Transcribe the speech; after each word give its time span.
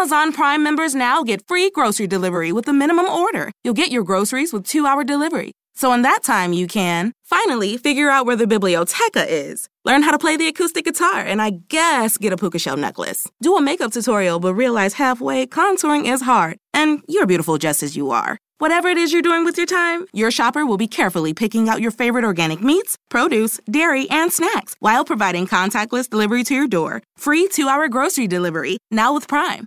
Amazon 0.00 0.32
Prime 0.32 0.62
members 0.62 0.94
now 0.94 1.22
get 1.22 1.46
free 1.46 1.68
grocery 1.68 2.06
delivery 2.06 2.52
with 2.52 2.66
a 2.66 2.72
minimum 2.72 3.04
order. 3.04 3.52
You'll 3.62 3.74
get 3.74 3.90
your 3.90 4.02
groceries 4.02 4.50
with 4.50 4.66
two 4.66 4.86
hour 4.86 5.04
delivery. 5.04 5.52
So 5.74 5.92
in 5.92 6.00
that 6.00 6.22
time, 6.22 6.54
you 6.54 6.66
can 6.66 7.12
finally 7.22 7.76
figure 7.76 8.08
out 8.08 8.24
where 8.24 8.34
the 8.34 8.46
biblioteca 8.46 9.26
is, 9.28 9.68
learn 9.84 10.02
how 10.02 10.12
to 10.12 10.18
play 10.18 10.38
the 10.38 10.48
acoustic 10.48 10.86
guitar, 10.86 11.20
and 11.20 11.42
I 11.42 11.50
guess 11.68 12.16
get 12.16 12.32
a 12.32 12.38
puka 12.38 12.58
shell 12.58 12.78
necklace. 12.78 13.28
Do 13.42 13.58
a 13.58 13.60
makeup 13.60 13.92
tutorial, 13.92 14.40
but 14.40 14.54
realize 14.54 14.94
halfway 14.94 15.46
contouring 15.46 16.10
is 16.10 16.22
hard, 16.22 16.56
and 16.72 17.02
you're 17.06 17.26
beautiful 17.26 17.58
just 17.58 17.82
as 17.82 17.94
you 17.94 18.10
are. 18.10 18.38
Whatever 18.56 18.88
it 18.88 18.96
is 18.96 19.12
you're 19.12 19.20
doing 19.20 19.44
with 19.44 19.58
your 19.58 19.66
time, 19.66 20.06
your 20.14 20.30
shopper 20.30 20.64
will 20.64 20.78
be 20.78 20.88
carefully 20.88 21.34
picking 21.34 21.68
out 21.68 21.82
your 21.82 21.90
favorite 21.90 22.24
organic 22.24 22.62
meats, 22.62 22.96
produce, 23.10 23.60
dairy, 23.70 24.08
and 24.08 24.32
snacks 24.32 24.76
while 24.80 25.04
providing 25.04 25.46
contactless 25.46 26.08
delivery 26.08 26.42
to 26.44 26.54
your 26.54 26.68
door. 26.68 27.02
Free 27.18 27.48
two 27.52 27.68
hour 27.68 27.86
grocery 27.88 28.26
delivery, 28.26 28.78
now 28.90 29.12
with 29.12 29.28
Prime. 29.28 29.66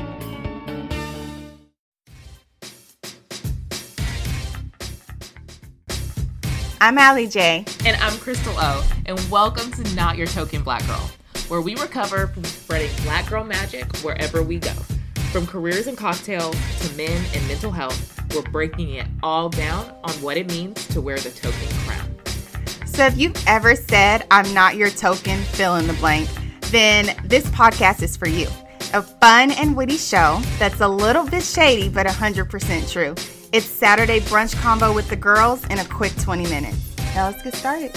I'm 6.83 6.97
Alliee 6.97 7.31
J. 7.31 7.63
And 7.85 7.95
I'm 8.01 8.17
Crystal 8.17 8.55
O. 8.57 8.83
And 9.05 9.19
welcome 9.29 9.71
to 9.73 9.93
Not 9.93 10.17
Your 10.17 10.25
Token 10.25 10.63
Black 10.63 10.83
Girl, 10.87 11.11
where 11.47 11.61
we 11.61 11.75
recover 11.75 12.25
from 12.25 12.43
spreading 12.43 12.89
black 13.03 13.29
girl 13.29 13.43
magic 13.43 13.85
wherever 13.97 14.41
we 14.41 14.57
go. 14.57 14.73
From 15.31 15.45
careers 15.45 15.85
and 15.85 15.95
cocktails 15.95 16.55
to 16.79 16.97
men 16.97 17.23
and 17.35 17.47
mental 17.47 17.69
health, 17.69 18.19
we're 18.33 18.41
breaking 18.41 18.95
it 18.95 19.05
all 19.21 19.47
down 19.47 19.95
on 20.03 20.11
what 20.23 20.37
it 20.37 20.47
means 20.47 20.87
to 20.87 21.01
wear 21.01 21.19
the 21.19 21.29
token 21.29 21.67
crown. 21.85 22.15
So 22.87 23.05
if 23.05 23.15
you've 23.15 23.37
ever 23.45 23.75
said, 23.75 24.25
I'm 24.31 24.51
not 24.51 24.75
your 24.75 24.89
token, 24.89 25.39
fill 25.43 25.75
in 25.75 25.85
the 25.85 25.93
blank, 25.93 26.29
then 26.71 27.15
this 27.25 27.45
podcast 27.49 28.01
is 28.01 28.17
for 28.17 28.27
you. 28.27 28.47
A 28.95 29.03
fun 29.03 29.51
and 29.51 29.77
witty 29.77 29.97
show 29.97 30.41
that's 30.57 30.81
a 30.81 30.87
little 30.87 31.27
bit 31.27 31.43
shady, 31.43 31.89
but 31.89 32.07
100% 32.07 32.91
true. 32.91 33.13
It's 33.53 33.65
Saturday 33.65 34.21
brunch 34.21 34.55
combo 34.61 34.93
with 34.93 35.09
the 35.09 35.17
girls 35.17 35.65
in 35.65 35.77
a 35.79 35.83
quick 35.83 36.15
20 36.15 36.43
minutes. 36.43 36.95
Now 37.13 37.27
let's 37.27 37.43
get 37.43 37.53
started. 37.53 37.93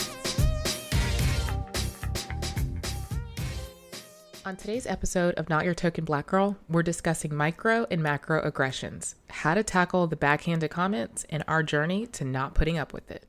On 4.45 4.57
today's 4.57 4.85
episode 4.85 5.35
of 5.35 5.49
Not 5.49 5.65
Your 5.65 5.73
Token 5.73 6.05
Black 6.05 6.27
Girl, 6.27 6.57
we're 6.69 6.83
discussing 6.83 7.33
micro 7.33 7.87
and 7.89 8.03
macro 8.03 8.43
aggressions, 8.43 9.15
how 9.31 9.55
to 9.55 9.63
tackle 9.63 10.09
the 10.09 10.17
backhanded 10.17 10.73
comments, 10.73 11.25
and 11.31 11.45
our 11.47 11.63
journey 11.63 12.09
to 12.09 12.25
not 12.25 12.57
putting 12.57 12.77
up 12.77 12.93
with 12.93 13.09
it. 13.13 13.25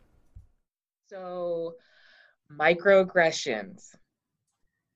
So, 1.12 1.76
microaggressions. 2.52 3.96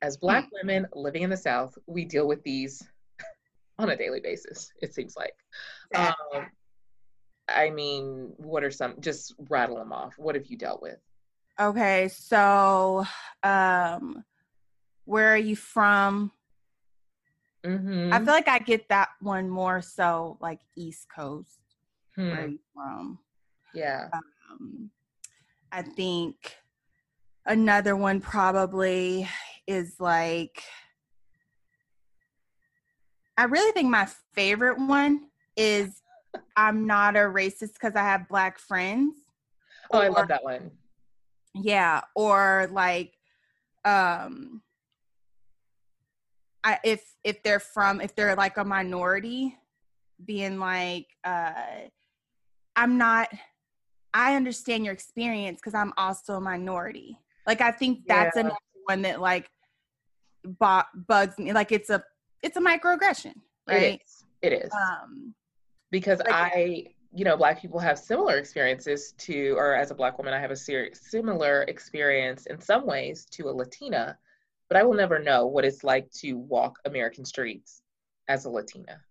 As 0.01 0.17
Black 0.17 0.45
hmm. 0.45 0.55
women 0.63 0.87
living 0.95 1.21
in 1.21 1.29
the 1.29 1.37
South, 1.37 1.77
we 1.85 2.05
deal 2.05 2.27
with 2.27 2.41
these 2.41 2.81
on 3.77 3.91
a 3.91 3.95
daily 3.95 4.19
basis, 4.19 4.73
it 4.81 4.95
seems 4.95 5.15
like. 5.15 5.35
Um, 5.93 6.47
I 7.55 7.69
mean, 7.69 8.33
what 8.37 8.63
are 8.63 8.71
some? 8.71 8.95
Just 8.99 9.35
rattle 9.49 9.77
them 9.77 9.91
off. 9.91 10.13
What 10.17 10.35
have 10.35 10.47
you 10.47 10.57
dealt 10.57 10.81
with? 10.81 10.97
Okay, 11.59 12.07
so 12.07 13.05
um, 13.43 14.23
where 15.05 15.33
are 15.33 15.37
you 15.37 15.55
from? 15.55 16.31
Mm-hmm. 17.65 18.13
I 18.13 18.19
feel 18.19 18.33
like 18.33 18.47
I 18.47 18.59
get 18.59 18.87
that 18.89 19.09
one 19.19 19.49
more 19.49 19.81
so 19.81 20.37
like 20.39 20.61
East 20.77 21.07
Coast. 21.13 21.59
Hmm. 22.15 22.29
Where 22.29 22.41
are 22.43 22.47
you 22.47 22.59
from? 22.73 23.19
Yeah. 23.73 24.07
Um, 24.13 24.89
I 25.71 25.81
think 25.81 26.55
another 27.45 27.95
one 27.95 28.21
probably 28.21 29.27
is 29.67 29.99
like 29.99 30.63
I 33.37 33.43
really 33.43 33.71
think 33.71 33.89
my 33.89 34.07
favorite 34.33 34.77
one 34.77 35.27
is 35.55 36.01
I'm 36.55 36.87
not 36.87 37.15
a 37.15 37.19
racist 37.19 37.73
because 37.73 37.95
I 37.95 38.03
have 38.03 38.27
black 38.27 38.59
friends. 38.59 39.15
Oh, 39.91 39.99
or, 39.99 40.03
I 40.03 40.07
love 40.09 40.27
that 40.27 40.43
one. 40.43 40.71
Yeah, 41.53 42.01
or 42.15 42.69
like 42.71 43.13
um 43.85 44.61
I 46.63 46.79
if 46.83 47.03
if 47.23 47.41
they're 47.43 47.59
from 47.59 48.01
if 48.01 48.15
they're 48.15 48.35
like 48.35 48.57
a 48.57 48.63
minority 48.63 49.57
being 50.23 50.59
like 50.59 51.07
uh 51.23 51.53
I'm 52.75 52.97
not 52.97 53.29
I 54.13 54.35
understand 54.35 54.85
your 54.85 54.93
experience 54.93 55.59
because 55.59 55.75
I'm 55.75 55.93
also 55.97 56.35
a 56.35 56.41
minority. 56.41 57.19
Like 57.47 57.61
I 57.61 57.71
think 57.71 58.07
that's 58.07 58.35
yeah. 58.35 58.41
another 58.41 58.57
one 58.85 59.01
that 59.03 59.21
like 59.21 59.49
bugs 60.59 61.37
me. 61.37 61.53
Like 61.53 61.71
it's 61.71 61.89
a 61.89 62.03
it's 62.41 62.57
a 62.57 62.61
microaggression, 62.61 63.33
right? 63.67 63.83
It 63.83 64.01
is. 64.01 64.25
It 64.41 64.53
is. 64.53 64.71
Um, 64.73 65.33
because 65.91 66.19
like, 66.19 66.31
I, 66.31 66.85
you 67.11 67.25
know, 67.25 67.35
Black 67.35 67.61
people 67.61 67.79
have 67.79 67.97
similar 67.97 68.37
experiences 68.37 69.13
to, 69.19 69.55
or 69.57 69.75
as 69.75 69.91
a 69.91 69.95
Black 69.95 70.17
woman, 70.17 70.33
I 70.33 70.39
have 70.39 70.51
a 70.51 70.55
ser- 70.55 70.91
similar 70.93 71.63
experience 71.63 72.45
in 72.45 72.59
some 72.59 72.85
ways 72.85 73.25
to 73.31 73.49
a 73.49 73.51
Latina, 73.51 74.17
but 74.67 74.77
I 74.77 74.83
will 74.83 74.93
never 74.93 75.19
know 75.19 75.47
what 75.47 75.65
it's 75.65 75.83
like 75.83 76.11
to 76.11 76.33
walk 76.33 76.79
American 76.85 77.25
streets 77.25 77.81
as 78.27 78.45
a 78.45 78.49
Latina. 78.49 79.01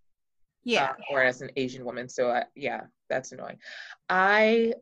Yeah. 0.64 0.90
Uh, 0.90 1.14
or 1.14 1.22
as 1.22 1.40
an 1.40 1.50
Asian 1.56 1.84
woman. 1.84 2.08
So, 2.08 2.30
I, 2.30 2.44
yeah, 2.54 2.82
that's 3.08 3.32
annoying. 3.32 3.58
I 4.08 4.74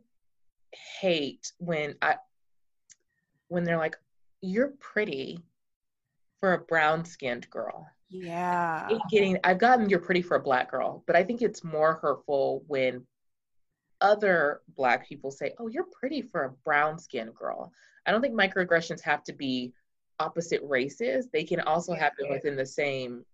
hate 1.00 1.52
when 1.58 1.94
I, 2.02 2.16
when 3.48 3.64
they're 3.64 3.78
like, 3.78 3.96
you're 4.42 4.74
pretty 4.78 5.40
for 6.40 6.52
a 6.52 6.58
brown 6.58 7.04
skinned 7.04 7.48
girl. 7.48 7.88
Yeah. 8.08 8.88
Getting 9.10 9.38
I've 9.44 9.58
gotten 9.58 9.88
you're 9.88 9.98
pretty 9.98 10.22
for 10.22 10.36
a 10.36 10.42
black 10.42 10.70
girl, 10.70 11.02
but 11.06 11.16
I 11.16 11.24
think 11.24 11.42
it's 11.42 11.64
more 11.64 11.94
hurtful 11.94 12.64
when 12.66 13.06
other 14.00 14.60
black 14.76 15.08
people 15.08 15.30
say, 15.30 15.54
"Oh, 15.58 15.68
you're 15.68 15.86
pretty 15.98 16.22
for 16.22 16.44
a 16.44 16.50
brown 16.64 16.98
skinned 16.98 17.34
girl." 17.34 17.72
I 18.06 18.12
don't 18.12 18.20
think 18.20 18.34
microaggressions 18.34 19.00
have 19.02 19.24
to 19.24 19.32
be 19.32 19.72
opposite 20.20 20.62
races. 20.62 21.28
They 21.32 21.44
can 21.44 21.60
also 21.60 21.94
happen 21.94 22.28
within 22.30 22.56
the 22.56 22.66
same 22.66 23.24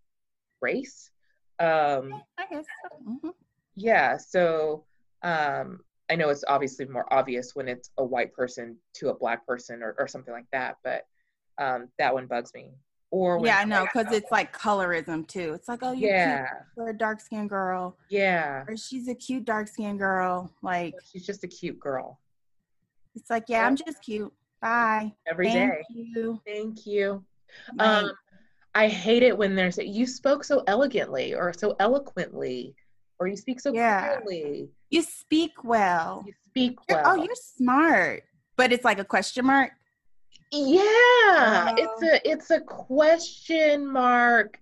race. 0.61 1.11
Um 1.59 2.23
I 2.39 2.47
guess 2.51 2.65
so. 2.83 2.99
mm-hmm. 3.07 3.31
Yeah, 3.77 4.17
so 4.17 4.85
um 5.23 5.81
I 6.11 6.17
know 6.17 6.31
it's 6.31 6.45
obviously 6.49 6.87
more 6.87 7.13
obvious 7.13 7.55
when 7.55 7.69
it's 7.69 7.91
a 7.99 8.05
white 8.05 8.33
person 8.35 8.77
to 8.95 9.09
a 9.11 9.15
black 9.15 9.47
person 9.47 9.83
or, 9.83 9.95
or 9.99 10.07
something 10.07 10.35
like 10.35 10.51
that, 10.53 10.77
but 10.85 11.07
um, 11.59 11.89
that 11.99 12.13
one 12.13 12.27
bugs 12.27 12.53
me 12.55 12.71
or 13.13 13.39
yeah, 13.45 13.59
I 13.59 13.65
know 13.65 13.85
because 13.85 14.13
it's 14.13 14.33
like 14.33 14.57
colorism 14.57 15.29
too. 15.29 15.53
It's 15.53 15.69
like, 15.69 15.81
oh, 15.83 15.93
you're 15.93 16.11
yeah, 16.11 16.47
for 16.75 16.89
a 16.89 16.97
dark 16.97 17.21
skinned 17.21 17.51
girl. 17.51 17.99
Yeah, 18.09 18.65
or 18.67 18.77
she's 18.77 19.07
a 19.07 19.15
cute 19.15 19.45
dark 19.45 19.69
skinned 19.69 19.99
girl. 19.99 20.51
Like 20.63 20.95
she's 21.13 21.25
just 21.25 21.45
a 21.45 21.47
cute 21.47 21.79
girl. 21.79 22.19
It's 23.15 23.29
like, 23.29 23.45
yeah, 23.49 23.67
I'm 23.67 23.77
just 23.77 24.03
cute. 24.03 24.33
Bye. 24.63 25.13
Every 25.27 25.51
Thank 25.51 25.73
day. 25.73 25.83
you. 25.91 26.41
Thank 26.47 26.87
you. 26.87 27.23
Um, 27.79 28.13
I 28.75 28.89
hate 28.89 29.23
it 29.23 29.37
when 29.37 29.55
there's 29.55 29.77
you 29.77 30.07
spoke 30.07 30.43
so 30.43 30.65
elegantly 30.67 31.35
or 31.35 31.53
so 31.53 31.77
eloquently, 31.81 32.75
or 33.19 33.27
you 33.27 33.37
speak 33.37 33.61
so 33.61 33.75
yeah. 33.75 34.21
clearly. 34.23 34.71
You 34.89 35.03
speak 35.03 35.65
well. 35.65 36.25
You 36.27 36.33
speak 36.47 36.79
well. 36.89 36.99
You're, 36.99 37.09
oh, 37.09 37.25
you're 37.25 37.35
smart. 37.35 38.23
But 38.57 38.73
it's 38.73 38.85
like 38.85 38.99
a 38.99 39.05
question 39.05 39.45
mark. 39.45 39.73
Yeah, 40.53 41.75
it's 41.79 42.03
a 42.03 42.31
it's 42.31 42.51
a 42.51 42.61
question 42.61 43.87
mark. 43.87 44.59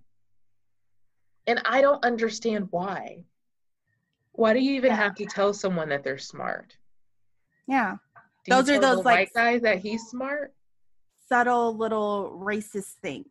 And 1.47 1.61
I 1.65 1.81
don't 1.81 2.03
understand 2.05 2.69
why. 2.71 3.25
Why 4.31 4.53
do 4.53 4.59
you 4.59 4.75
even 4.75 4.91
yeah. 4.91 4.95
have 4.95 5.15
to 5.15 5.25
tell 5.25 5.53
someone 5.53 5.89
that 5.89 6.03
they're 6.03 6.17
smart? 6.17 6.77
Yeah. 7.67 7.97
Do 8.45 8.55
those 8.55 8.69
are 8.69 8.79
those 8.79 9.03
like 9.03 9.05
white 9.05 9.33
guys 9.33 9.61
that 9.63 9.79
he's 9.79 10.03
smart. 10.03 10.53
Subtle 11.27 11.75
little 11.75 12.39
racist 12.41 12.93
things. 13.01 13.25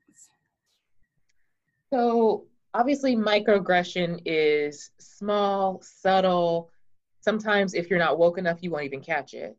So 1.90 2.44
obviously 2.74 3.16
microaggression 3.16 4.20
is 4.26 4.90
small, 4.98 5.80
subtle. 5.82 6.70
Sometimes 7.22 7.72
if 7.72 7.88
you're 7.88 7.98
not 7.98 8.18
woke 8.18 8.36
enough, 8.36 8.58
you 8.60 8.70
won't 8.70 8.84
even 8.84 9.00
catch 9.00 9.32
it 9.32 9.56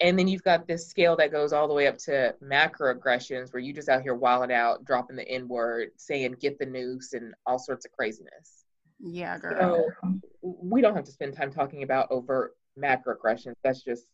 and 0.00 0.18
then 0.18 0.26
you've 0.28 0.42
got 0.42 0.66
this 0.66 0.88
scale 0.88 1.14
that 1.16 1.30
goes 1.30 1.52
all 1.52 1.68
the 1.68 1.74
way 1.74 1.86
up 1.86 1.98
to 1.98 2.34
macroaggressions 2.42 3.52
where 3.52 3.60
you 3.60 3.72
just 3.72 3.88
out 3.88 4.02
here 4.02 4.14
wilding 4.14 4.52
out 4.52 4.84
dropping 4.84 5.16
the 5.16 5.28
n 5.28 5.46
word 5.46 5.90
saying 5.96 6.34
get 6.40 6.58
the 6.58 6.66
noose 6.66 7.12
and 7.12 7.34
all 7.46 7.58
sorts 7.58 7.84
of 7.84 7.92
craziness 7.92 8.64
Yeah, 8.98 9.38
girl. 9.38 9.92
So 10.00 10.20
we 10.42 10.80
don't 10.80 10.94
have 10.94 11.04
to 11.04 11.12
spend 11.12 11.34
time 11.34 11.52
talking 11.52 11.82
about 11.82 12.10
overt 12.10 12.56
macroaggressions. 12.78 13.54
That's 13.62 13.82
just 13.82 14.04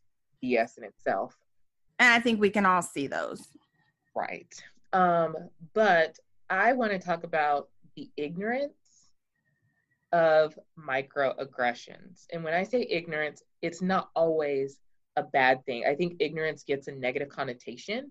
BS 0.42 0.78
in 0.78 0.84
itself. 0.84 1.36
And 1.98 2.12
I 2.12 2.20
think 2.20 2.40
we 2.40 2.50
can 2.50 2.66
all 2.66 2.82
see 2.82 3.06
those. 3.06 3.48
Right. 4.14 4.52
Um, 4.92 5.34
but 5.74 6.18
I 6.50 6.72
want 6.72 6.92
to 6.92 6.98
talk 6.98 7.24
about 7.24 7.68
the 7.96 8.10
ignorance 8.16 8.74
of 10.12 10.58
microaggressions. 10.78 12.26
And 12.32 12.44
when 12.44 12.54
I 12.54 12.62
say 12.62 12.86
ignorance, 12.88 13.42
it's 13.62 13.82
not 13.82 14.10
always 14.14 14.78
a 15.16 15.22
bad 15.22 15.64
thing. 15.64 15.84
I 15.86 15.94
think 15.94 16.16
ignorance 16.20 16.62
gets 16.62 16.88
a 16.88 16.92
negative 16.92 17.28
connotation. 17.28 18.10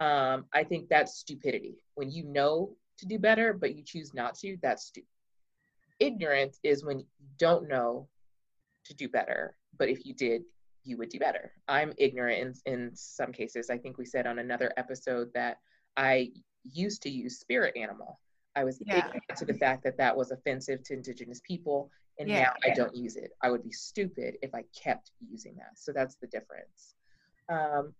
Um, 0.00 0.46
I 0.52 0.64
think 0.64 0.88
that's 0.88 1.18
stupidity. 1.18 1.76
When 1.94 2.10
you 2.10 2.24
know 2.24 2.76
to 2.98 3.06
do 3.06 3.18
better, 3.18 3.52
but 3.52 3.74
you 3.74 3.82
choose 3.82 4.14
not 4.14 4.36
to, 4.36 4.56
that's 4.62 4.86
stupid. 4.86 5.08
Ignorance 6.00 6.58
is 6.62 6.84
when 6.84 7.00
you 7.00 7.06
don't 7.38 7.68
know 7.68 8.08
to 8.84 8.94
do 8.94 9.08
better, 9.08 9.56
but 9.78 9.88
if 9.88 10.04
you 10.04 10.14
did, 10.14 10.42
you 10.84 10.96
would 10.98 11.08
do 11.08 11.18
better. 11.18 11.52
I'm 11.68 11.92
ignorant 11.98 12.56
in, 12.66 12.72
in 12.72 12.90
some 12.94 13.32
cases. 13.32 13.70
I 13.70 13.78
think 13.78 13.98
we 13.98 14.04
said 14.04 14.26
on 14.26 14.38
another 14.38 14.72
episode 14.76 15.28
that 15.34 15.58
I 15.96 16.30
used 16.62 17.02
to 17.02 17.10
use 17.10 17.38
spirit 17.38 17.76
animal. 17.76 18.20
I 18.56 18.64
was 18.64 18.82
yeah. 18.84 18.98
ignorant 18.98 19.22
to 19.36 19.44
the 19.44 19.54
fact 19.54 19.84
that 19.84 19.96
that 19.98 20.16
was 20.16 20.30
offensive 20.30 20.82
to 20.84 20.94
indigenous 20.94 21.40
people, 21.46 21.90
and 22.18 22.28
yeah, 22.28 22.42
now. 22.42 22.52
I 22.64 22.74
don't 22.74 22.94
use 22.96 23.16
it. 23.16 23.32
I 23.42 23.50
would 23.50 23.62
be 23.62 23.72
stupid 23.72 24.36
if 24.42 24.54
I 24.54 24.64
kept 24.82 25.12
using 25.20 25.54
that. 25.56 25.72
So 25.76 25.92
that's 25.92 26.16
the 26.16 26.26
difference. 26.26 26.94
Um, 27.48 27.92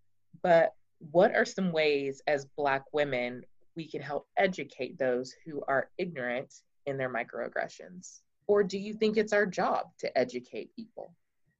but 0.42 0.74
what 1.12 1.34
are 1.34 1.44
some 1.44 1.72
ways 1.72 2.22
as 2.26 2.46
Black 2.56 2.82
women 2.92 3.42
we 3.76 3.86
can 3.86 4.00
help 4.00 4.26
educate 4.38 4.98
those 4.98 5.34
who 5.44 5.62
are 5.68 5.90
ignorant 5.98 6.62
in 6.86 6.96
their 6.96 7.12
microaggressions? 7.12 8.20
Or 8.46 8.62
do 8.64 8.78
you 8.78 8.94
think 8.94 9.18
it's 9.18 9.34
our 9.34 9.44
job 9.44 9.88
to 9.98 10.18
educate 10.18 10.74
people? 10.74 11.12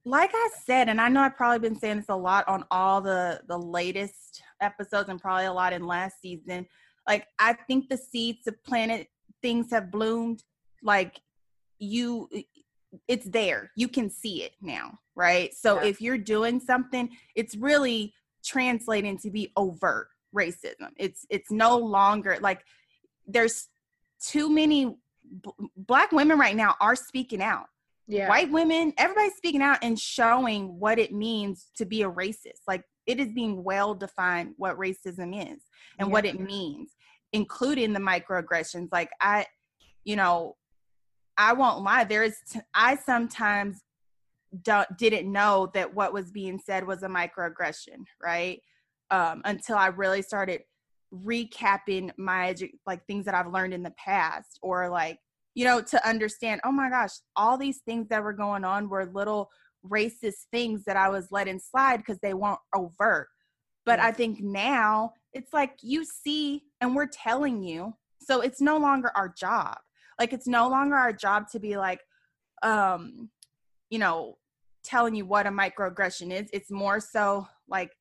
like 0.06 0.30
I 0.32 0.48
said, 0.64 0.88
and 0.88 1.00
I 1.00 1.08
know 1.08 1.20
I've 1.20 1.36
probably 1.36 1.58
been 1.68 1.78
saying 1.78 1.96
this 1.96 2.08
a 2.08 2.14
lot 2.14 2.46
on 2.46 2.64
all 2.70 3.00
the 3.00 3.40
the 3.48 3.58
latest 3.58 4.40
episodes 4.60 5.08
and 5.08 5.20
probably 5.20 5.46
a 5.46 5.52
lot 5.52 5.72
in 5.72 5.84
last 5.84 6.22
season. 6.22 6.64
Like 7.06 7.26
I 7.38 7.52
think 7.52 7.88
the 7.88 7.96
seeds 7.96 8.46
of 8.46 8.62
planted, 8.64 9.06
things 9.42 9.70
have 9.70 9.90
bloomed. 9.90 10.42
Like 10.82 11.20
you, 11.78 12.28
it's 13.08 13.28
there. 13.28 13.70
You 13.76 13.88
can 13.88 14.10
see 14.10 14.42
it 14.42 14.52
now, 14.60 14.98
right? 15.14 15.54
So 15.54 15.80
yeah. 15.80 15.88
if 15.88 16.00
you're 16.00 16.18
doing 16.18 16.60
something, 16.60 17.10
it's 17.34 17.56
really 17.56 18.14
translating 18.44 19.18
to 19.18 19.30
be 19.30 19.52
overt 19.56 20.08
racism. 20.34 20.90
It's 20.98 21.26
it's 21.30 21.50
no 21.50 21.78
longer 21.78 22.38
like 22.40 22.62
there's 23.26 23.68
too 24.20 24.48
many 24.48 24.86
b- 24.86 25.68
black 25.76 26.12
women 26.12 26.38
right 26.38 26.56
now 26.56 26.76
are 26.80 26.96
speaking 26.96 27.42
out 27.42 27.66
yeah. 28.06 28.28
white 28.28 28.50
women, 28.50 28.92
everybody's 28.98 29.34
speaking 29.34 29.62
out 29.62 29.78
and 29.82 29.98
showing 29.98 30.78
what 30.78 30.98
it 30.98 31.12
means 31.12 31.66
to 31.76 31.84
be 31.84 32.02
a 32.02 32.10
racist. 32.10 32.62
Like 32.66 32.84
it 33.06 33.20
is 33.20 33.32
being 33.32 33.62
well 33.62 33.94
defined 33.94 34.54
what 34.56 34.78
racism 34.78 35.34
is 35.34 35.62
and 35.98 36.08
yeah. 36.08 36.12
what 36.12 36.24
it 36.24 36.40
means, 36.40 36.90
including 37.32 37.92
the 37.92 38.00
microaggressions. 38.00 38.88
Like 38.92 39.10
I, 39.20 39.46
you 40.04 40.16
know, 40.16 40.56
I 41.38 41.52
won't 41.52 41.82
lie. 41.82 42.04
There 42.04 42.22
is, 42.22 42.36
t- 42.50 42.60
I 42.74 42.96
sometimes 42.96 43.82
don't, 44.62 44.88
didn't 44.98 45.30
know 45.30 45.70
that 45.74 45.94
what 45.94 46.12
was 46.12 46.30
being 46.30 46.58
said 46.58 46.86
was 46.86 47.02
a 47.02 47.08
microaggression, 47.08 48.04
right? 48.22 48.60
Um, 49.10 49.42
until 49.44 49.76
I 49.76 49.88
really 49.88 50.22
started 50.22 50.62
recapping 51.14 52.10
my 52.16 52.54
edu- 52.54 52.72
like 52.86 53.06
things 53.06 53.26
that 53.26 53.34
I've 53.34 53.52
learned 53.52 53.74
in 53.74 53.82
the 53.82 53.94
past 53.96 54.58
or 54.62 54.88
like 54.88 55.18
you 55.56 55.64
know, 55.64 55.80
to 55.80 56.08
understand, 56.08 56.60
oh 56.64 56.70
my 56.70 56.90
gosh, 56.90 57.12
all 57.34 57.56
these 57.56 57.78
things 57.78 58.08
that 58.10 58.22
were 58.22 58.34
going 58.34 58.62
on 58.62 58.90
were 58.90 59.06
little 59.06 59.48
racist 59.88 60.46
things 60.50 60.84
that 60.84 60.96
I 60.96 61.08
was 61.08 61.28
letting 61.30 61.58
slide 61.58 61.98
because 61.98 62.18
they 62.20 62.34
weren't 62.34 62.58
overt. 62.74 63.28
But 63.84 64.00
I 64.00 64.12
think 64.12 64.40
now 64.40 65.12
it's 65.32 65.52
like 65.52 65.76
you 65.82 66.04
see 66.04 66.64
and 66.80 66.94
we're 66.94 67.06
telling 67.06 67.62
you. 67.62 67.94
So 68.20 68.40
it's 68.40 68.60
no 68.60 68.76
longer 68.76 69.12
our 69.14 69.28
job. 69.28 69.76
Like 70.18 70.32
it's 70.32 70.48
no 70.48 70.68
longer 70.68 70.96
our 70.96 71.12
job 71.12 71.48
to 71.52 71.60
be 71.60 71.76
like, 71.76 72.00
um, 72.62 73.30
you 73.90 73.98
know, 73.98 74.38
telling 74.82 75.14
you 75.14 75.24
what 75.24 75.46
a 75.46 75.50
microaggression 75.50 76.32
is. 76.32 76.48
It's 76.52 76.70
more 76.70 77.00
so 77.00 77.46
like 77.68 77.92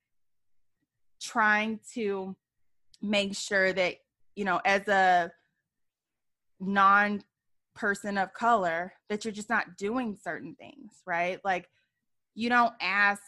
trying 1.21 1.79
to 1.93 2.35
make 3.01 3.35
sure 3.35 3.73
that, 3.73 3.95
you 4.35 4.45
know, 4.45 4.61
as 4.65 4.87
a 4.87 5.31
non 6.59 7.21
person 7.75 8.17
of 8.17 8.33
color 8.33 8.93
that 9.09 9.23
you're 9.23 9.33
just 9.33 9.49
not 9.49 9.77
doing 9.77 10.17
certain 10.21 10.55
things, 10.55 11.01
right? 11.05 11.39
Like 11.43 11.69
you 12.33 12.49
don't 12.49 12.73
ask 12.81 13.21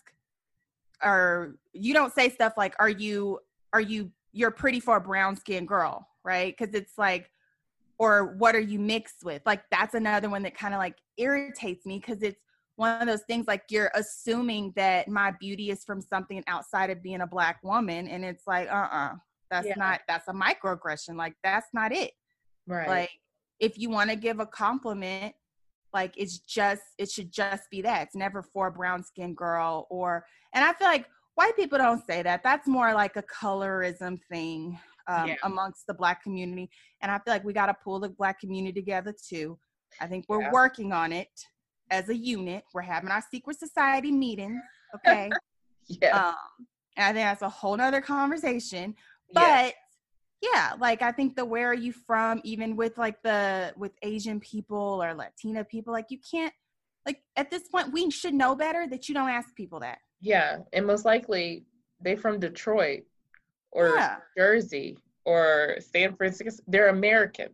or 1.03 1.55
you 1.73 1.93
don't 1.93 2.13
say 2.13 2.29
stuff 2.29 2.53
like 2.57 2.75
are 2.79 2.89
you 2.89 3.39
are 3.73 3.81
you 3.81 4.11
you're 4.31 4.51
pretty 4.51 4.79
for 4.79 4.97
a 4.97 5.01
brown 5.01 5.35
skinned 5.35 5.67
girl, 5.67 6.07
right? 6.23 6.57
Cuz 6.57 6.69
it's 6.73 6.97
like 6.97 7.29
or 7.99 8.35
what 8.37 8.55
are 8.55 8.59
you 8.59 8.79
mixed 8.79 9.23
with? 9.23 9.41
Like 9.45 9.63
that's 9.71 9.93
another 9.93 10.29
one 10.29 10.43
that 10.43 10.57
kind 10.57 10.73
of 10.73 10.79
like 10.79 10.97
irritates 11.17 11.85
me 11.85 11.99
cuz 11.99 12.21
it's 12.21 12.41
one 12.77 13.01
of 13.01 13.07
those 13.07 13.23
things 13.23 13.47
like 13.47 13.63
you're 13.69 13.91
assuming 13.95 14.71
that 14.75 15.07
my 15.07 15.31
beauty 15.39 15.71
is 15.71 15.83
from 15.83 15.99
something 15.99 16.43
outside 16.47 16.89
of 16.91 17.01
being 17.01 17.21
a 17.21 17.27
black 17.27 17.59
woman 17.63 18.07
and 18.07 18.23
it's 18.23 18.45
like 18.45 18.69
uh-uh 18.71 19.15
that's 19.49 19.67
yeah. 19.67 19.73
not 19.77 20.01
that's 20.07 20.27
a 20.27 20.33
microaggression 20.33 21.15
like 21.15 21.33
that's 21.43 21.67
not 21.73 21.91
it 21.91 22.11
right 22.67 22.87
like 22.87 23.09
if 23.59 23.77
you 23.77 23.89
want 23.89 24.09
to 24.09 24.15
give 24.15 24.39
a 24.39 24.45
compliment 24.45 25.33
like 25.93 26.13
it's 26.17 26.39
just 26.39 26.81
it 26.97 27.09
should 27.09 27.31
just 27.31 27.69
be 27.71 27.81
that. 27.81 28.03
It's 28.03 28.15
never 28.15 28.43
for 28.43 28.67
a 28.67 28.71
brown 28.71 29.03
skinned 29.03 29.37
girl 29.37 29.87
or 29.89 30.25
and 30.53 30.63
i 30.63 30.73
feel 30.73 30.87
like 30.87 31.05
white 31.35 31.55
people 31.55 31.77
don't 31.77 32.05
say 32.05 32.21
that. 32.23 32.43
That's 32.43 32.67
more 32.67 32.93
like 32.93 33.15
a 33.15 33.23
colorism 33.23 34.19
thing 34.29 34.79
um, 35.07 35.29
yeah. 35.29 35.35
amongst 35.43 35.87
the 35.87 35.93
black 35.93 36.21
community 36.21 36.69
and 37.01 37.11
i 37.11 37.17
feel 37.19 37.33
like 37.33 37.45
we 37.45 37.53
got 37.53 37.67
to 37.67 37.75
pull 37.83 37.99
the 37.99 38.09
black 38.09 38.39
community 38.39 38.79
together 38.79 39.13
too. 39.27 39.57
I 40.01 40.07
think 40.07 40.25
we're 40.27 40.41
yeah. 40.41 40.51
working 40.51 40.91
on 40.91 41.13
it 41.13 41.29
as 41.89 42.09
a 42.09 42.15
unit. 42.15 42.65
We're 42.73 42.81
having 42.81 43.09
our 43.09 43.23
secret 43.31 43.57
society 43.57 44.11
meetings 44.11 44.61
okay? 44.95 45.29
Yeah. 45.89 46.17
Um, 46.17 46.67
and 46.97 47.05
i 47.05 47.13
think 47.13 47.23
that's 47.23 47.41
a 47.43 47.49
whole 47.49 47.77
nother 47.77 48.01
conversation 48.01 48.93
but 49.33 49.73
yeah 50.41 50.73
like 50.79 51.01
i 51.01 51.11
think 51.11 51.35
the 51.35 51.43
where 51.43 51.69
are 51.69 51.73
you 51.73 51.91
from 51.91 52.39
even 52.43 52.75
with 52.75 52.97
like 52.97 53.21
the 53.23 53.73
with 53.75 53.91
asian 54.03 54.39
people 54.39 55.01
or 55.03 55.13
latina 55.13 55.63
people 55.63 55.91
like 55.91 56.07
you 56.09 56.19
can't 56.29 56.53
like 57.05 57.21
at 57.35 57.49
this 57.49 57.67
point 57.69 57.91
we 57.91 58.09
should 58.11 58.33
know 58.33 58.55
better 58.55 58.87
that 58.87 59.07
you 59.07 59.15
don't 59.15 59.29
ask 59.29 59.55
people 59.55 59.79
that. 59.79 59.99
Yeah 60.19 60.57
and 60.73 60.85
most 60.85 61.05
likely 61.05 61.65
they 62.01 62.15
from 62.15 62.39
detroit 62.39 63.03
or 63.71 63.89
yeah. 63.95 64.17
jersey 64.37 64.97
or 65.25 65.77
san 65.79 66.15
francisco 66.15 66.63
they're 66.67 66.89
american. 66.89 67.49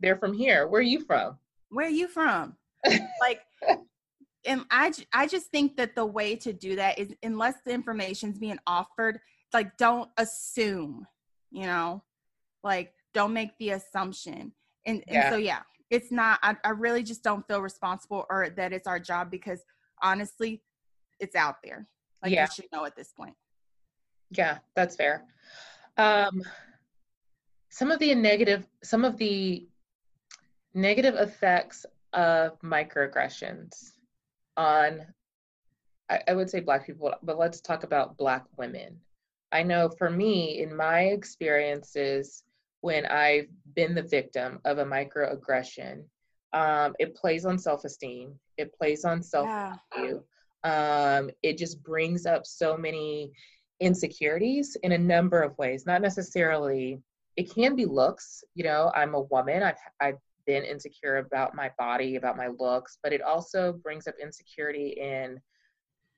They're 0.00 0.16
from 0.16 0.34
here. 0.34 0.66
Where 0.66 0.80
are 0.80 0.84
you 0.84 1.00
from? 1.00 1.38
Where 1.70 1.86
are 1.86 1.90
you 1.90 2.08
from? 2.08 2.56
Like 3.20 3.40
and 4.44 4.64
I, 4.70 4.92
I 5.12 5.26
just 5.26 5.46
think 5.46 5.76
that 5.76 5.96
the 5.96 6.06
way 6.06 6.36
to 6.36 6.52
do 6.52 6.76
that 6.76 7.00
is 7.00 7.12
unless 7.22 7.56
the 7.64 7.72
information's 7.72 8.38
being 8.38 8.58
offered 8.64 9.18
like 9.52 9.76
don't 9.76 10.08
assume 10.18 11.04
you 11.50 11.66
know 11.66 12.02
like 12.66 12.92
don't 13.14 13.32
make 13.32 13.56
the 13.58 13.70
assumption. 13.70 14.52
And, 14.84 15.02
yeah. 15.08 15.26
and 15.26 15.34
so 15.34 15.38
yeah 15.38 15.60
it's 15.90 16.10
not 16.10 16.38
I, 16.42 16.56
I 16.64 16.70
really 16.70 17.02
just 17.02 17.22
don't 17.22 17.46
feel 17.46 17.60
responsible 17.60 18.26
or 18.28 18.50
that 18.56 18.72
it's 18.72 18.86
our 18.86 18.98
job 18.98 19.30
because 19.30 19.60
honestly 20.02 20.62
it's 21.20 21.36
out 21.36 21.56
there. 21.64 21.86
Like 22.22 22.32
yeah. 22.32 22.42
you 22.42 22.54
should 22.54 22.72
know 22.72 22.84
at 22.84 22.96
this 22.96 23.12
point. 23.12 23.34
Yeah 24.30 24.58
that's 24.74 24.96
fair. 24.96 25.24
Um 25.96 26.42
some 27.70 27.90
of 27.90 27.98
the 28.00 28.14
negative 28.14 28.66
some 28.82 29.04
of 29.04 29.16
the 29.16 29.66
negative 30.74 31.14
effects 31.14 31.86
of 32.12 32.60
microaggressions 32.60 33.92
on 34.56 35.00
I, 36.08 36.20
I 36.28 36.34
would 36.34 36.50
say 36.50 36.60
black 36.60 36.86
people 36.86 37.14
but 37.22 37.38
let's 37.38 37.60
talk 37.60 37.84
about 37.84 38.16
black 38.16 38.44
women. 38.56 39.00
I 39.52 39.62
know 39.62 39.88
for 39.88 40.10
me, 40.10 40.60
in 40.60 40.76
my 40.76 41.02
experiences, 41.02 42.42
when 42.86 43.04
I've 43.06 43.48
been 43.74 43.96
the 43.96 44.02
victim 44.04 44.60
of 44.64 44.78
a 44.78 44.84
microaggression, 44.84 46.04
um, 46.52 46.94
it 47.00 47.16
plays 47.16 47.44
on 47.44 47.58
self 47.58 47.84
esteem, 47.84 48.38
it 48.58 48.72
plays 48.78 49.04
on 49.04 49.24
self 49.24 49.48
value. 49.92 50.22
Yeah. 50.64 51.16
Um, 51.18 51.30
it 51.42 51.58
just 51.58 51.82
brings 51.82 52.26
up 52.26 52.46
so 52.46 52.76
many 52.76 53.32
insecurities 53.80 54.76
in 54.84 54.92
a 54.92 54.98
number 54.98 55.42
of 55.42 55.58
ways, 55.58 55.84
not 55.84 56.00
necessarily, 56.00 57.02
it 57.36 57.52
can 57.52 57.74
be 57.74 57.86
looks. 57.86 58.44
You 58.54 58.62
know, 58.62 58.92
I'm 58.94 59.14
a 59.14 59.22
woman, 59.22 59.64
I've, 59.64 59.82
I've 60.00 60.20
been 60.46 60.62
insecure 60.62 61.16
about 61.16 61.56
my 61.56 61.72
body, 61.76 62.14
about 62.14 62.36
my 62.36 62.50
looks, 62.56 62.98
but 63.02 63.12
it 63.12 63.20
also 63.20 63.72
brings 63.72 64.06
up 64.06 64.14
insecurity 64.22 64.90
in 64.90 65.40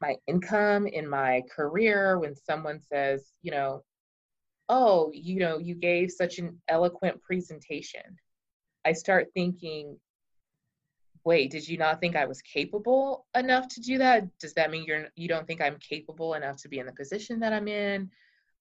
my 0.02 0.16
income, 0.26 0.87
in 0.87 1.08
my 1.08 1.44
career, 1.50 2.18
when 2.18 2.37
someone 2.37 2.78
says, 2.92 3.32
you 3.40 3.52
know, 3.52 3.82
oh, 4.68 5.10
you 5.14 5.38
know, 5.40 5.58
you 5.58 5.75
gave 5.75 6.10
such 6.10 6.38
an 6.38 6.58
eloquent 6.68 7.22
presentation, 7.22 8.18
I 8.84 8.92
start 8.92 9.28
thinking, 9.34 9.96
wait, 11.25 11.50
did 11.50 11.66
you 11.66 11.78
not 11.78 12.00
think 12.00 12.16
I 12.16 12.25
was 12.25 12.40
capable 12.42 13.26
enough 13.37 13.68
to 13.68 13.80
do 13.80 13.98
that? 13.98 14.26
Does 14.38 14.54
that 14.54 14.70
mean 14.70 14.84
you're 14.84 15.08
you 15.16 15.28
don't 15.28 15.46
think 15.46 15.60
I'm 15.60 15.76
capable 15.78 16.34
enough 16.34 16.56
to 16.62 16.68
be 16.68 16.78
in 16.78 16.87
the 16.87 16.92
position 16.92 17.40
that 17.40 17.52
I'm 17.52 17.68
in? 17.68 18.10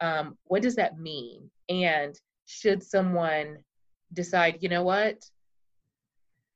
Um, 0.02 0.38
what 0.46 0.62
does 0.62 0.76
that 0.76 1.00
mean? 1.00 1.50
And 1.70 2.20
should 2.46 2.84
someone 2.84 3.58
decide, 4.14 4.58
you 4.62 4.70
know 4.70 4.84
what, 4.84 5.26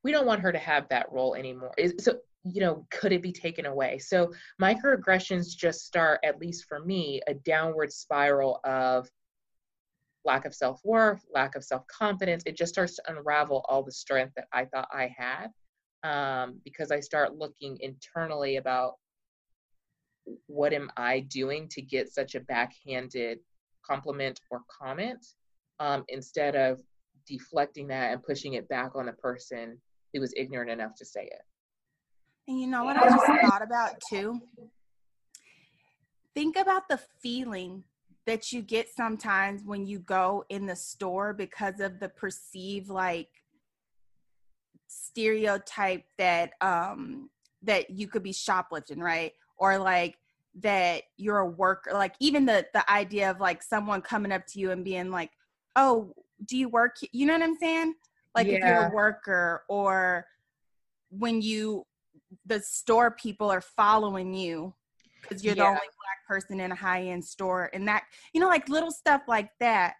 we 0.03 0.11
don't 0.11 0.25
want 0.25 0.41
her 0.41 0.51
to 0.51 0.59
have 0.59 0.87
that 0.89 1.11
role 1.11 1.35
anymore? 1.35 1.71
Is, 1.77 1.93
so 1.99 2.19
you 2.43 2.61
know, 2.61 2.85
could 2.89 3.11
it 3.11 3.21
be 3.21 3.31
taken 3.31 3.65
away? 3.65 3.99
So 3.99 4.33
microaggressions 4.59 5.55
just 5.55 5.85
start, 5.85 6.19
at 6.23 6.39
least 6.39 6.65
for 6.65 6.79
me, 6.79 7.21
a 7.27 7.35
downward 7.35 7.93
spiral 7.93 8.59
of 8.63 9.07
lack 10.25 10.45
of 10.45 10.53
self 10.53 10.79
worth, 10.83 11.25
lack 11.33 11.55
of 11.55 11.63
self 11.63 11.85
confidence. 11.87 12.43
It 12.45 12.57
just 12.57 12.73
starts 12.73 12.95
to 12.95 13.03
unravel 13.07 13.65
all 13.67 13.83
the 13.83 13.91
strength 13.91 14.33
that 14.35 14.47
I 14.53 14.65
thought 14.65 14.87
I 14.91 15.13
had 15.15 15.49
um, 16.03 16.59
because 16.63 16.91
I 16.91 16.99
start 16.99 17.37
looking 17.37 17.77
internally 17.79 18.57
about 18.57 18.93
what 20.47 20.73
am 20.73 20.91
I 20.97 21.21
doing 21.21 21.67
to 21.69 21.81
get 21.81 22.13
such 22.13 22.35
a 22.35 22.39
backhanded 22.41 23.39
compliment 23.85 24.39
or 24.49 24.61
comment 24.81 25.25
um, 25.79 26.03
instead 26.09 26.55
of 26.55 26.79
deflecting 27.27 27.87
that 27.87 28.13
and 28.13 28.23
pushing 28.23 28.53
it 28.53 28.67
back 28.69 28.95
on 28.95 29.07
the 29.07 29.13
person 29.13 29.79
who 30.13 30.21
was 30.21 30.33
ignorant 30.37 30.69
enough 30.69 30.95
to 30.95 31.05
say 31.05 31.23
it. 31.23 31.41
And 32.47 32.59
you 32.59 32.67
know 32.67 32.83
what 32.83 32.97
I 32.97 33.09
just 33.09 33.25
thought 33.25 33.61
about 33.63 33.93
too? 34.09 34.39
Think 36.33 36.57
about 36.57 36.87
the 36.87 36.99
feeling 37.21 37.83
that 38.27 38.51
you 38.51 38.61
get 38.61 38.87
sometimes 38.89 39.63
when 39.63 39.85
you 39.85 39.99
go 39.99 40.45
in 40.49 40.65
the 40.65 40.75
store 40.75 41.33
because 41.33 41.79
of 41.79 41.99
the 41.99 42.09
perceived 42.09 42.89
like 42.89 43.29
stereotype 44.87 46.03
that 46.17 46.51
um 46.61 47.29
that 47.63 47.89
you 47.89 48.07
could 48.07 48.23
be 48.23 48.33
shoplifting 48.33 48.99
right 48.99 49.33
or 49.57 49.77
like 49.77 50.17
that 50.59 51.03
you're 51.17 51.39
a 51.39 51.45
worker 51.45 51.91
like 51.93 52.13
even 52.19 52.45
the 52.45 52.65
the 52.73 52.91
idea 52.91 53.31
of 53.31 53.39
like 53.39 53.63
someone 53.63 54.01
coming 54.01 54.31
up 54.31 54.45
to 54.45 54.59
you 54.59 54.71
and 54.71 54.83
being 54.83 55.09
like 55.09 55.31
oh 55.75 56.13
do 56.45 56.57
you 56.57 56.67
work 56.67 56.97
you 57.13 57.25
know 57.25 57.33
what 57.33 57.41
i'm 57.41 57.55
saying 57.55 57.93
like 58.35 58.47
yeah. 58.47 58.53
if 58.53 58.63
you're 58.63 58.87
a 58.87 58.93
worker 58.93 59.63
or 59.69 60.25
when 61.09 61.41
you 61.41 61.85
the 62.45 62.59
store 62.59 63.11
people 63.11 63.49
are 63.49 63.61
following 63.61 64.33
you 64.33 64.73
because 65.21 65.43
you're 65.43 65.55
yeah. 65.55 65.63
the 65.63 65.69
only 65.69 65.79
black 65.79 66.27
person 66.27 66.59
in 66.59 66.71
a 66.71 66.75
high-end 66.75 67.23
store 67.23 67.69
and 67.73 67.87
that 67.87 68.03
you 68.33 68.41
know 68.41 68.47
like 68.47 68.67
little 68.69 68.91
stuff 68.91 69.21
like 69.27 69.49
that. 69.59 69.95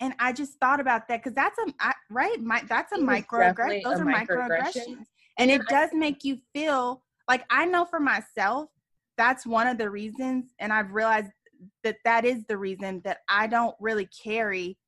And 0.00 0.14
i 0.20 0.32
just 0.32 0.60
thought 0.60 0.78
about 0.78 1.08
that 1.08 1.22
because 1.22 1.34
that's 1.34 1.58
a 1.58 1.72
I, 1.80 1.92
right? 2.10 2.40
My, 2.40 2.62
that's 2.68 2.92
a 2.92 2.98
microaggression 2.98 3.82
those 3.82 3.98
a 3.98 4.02
are 4.02 4.04
microaggressions. 4.04 5.04
And 5.38 5.50
it 5.50 5.62
does 5.68 5.90
make 5.92 6.24
you 6.24 6.38
feel 6.52 7.02
like 7.28 7.44
i 7.50 7.64
know 7.64 7.84
for 7.84 8.00
myself 8.00 8.70
that's 9.16 9.46
one 9.46 9.66
of 9.66 9.78
the 9.78 9.90
reasons 9.90 10.46
and 10.58 10.72
i've 10.72 10.92
realized 10.92 11.30
that 11.82 11.96
that 12.04 12.24
is 12.24 12.44
the 12.46 12.56
reason 12.56 13.00
that 13.04 13.18
i 13.28 13.46
don't 13.46 13.74
really 13.80 14.08
carry 14.22 14.78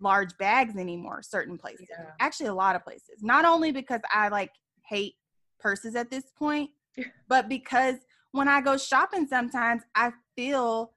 large 0.00 0.36
bags 0.38 0.76
anymore 0.76 1.22
certain 1.22 1.58
places. 1.58 1.86
Yeah. 1.90 2.06
actually 2.20 2.46
a 2.46 2.54
lot 2.54 2.74
of 2.74 2.82
places. 2.82 3.22
Not 3.22 3.44
only 3.44 3.70
because 3.70 4.00
i 4.12 4.28
like 4.28 4.50
hate 4.88 5.14
purses 5.58 5.94
at 5.94 6.10
this 6.10 6.24
point 6.36 6.70
but 7.28 7.48
because 7.48 7.96
when 8.32 8.48
I 8.48 8.60
go 8.60 8.76
shopping, 8.76 9.26
sometimes 9.26 9.82
I 9.94 10.12
feel 10.36 10.92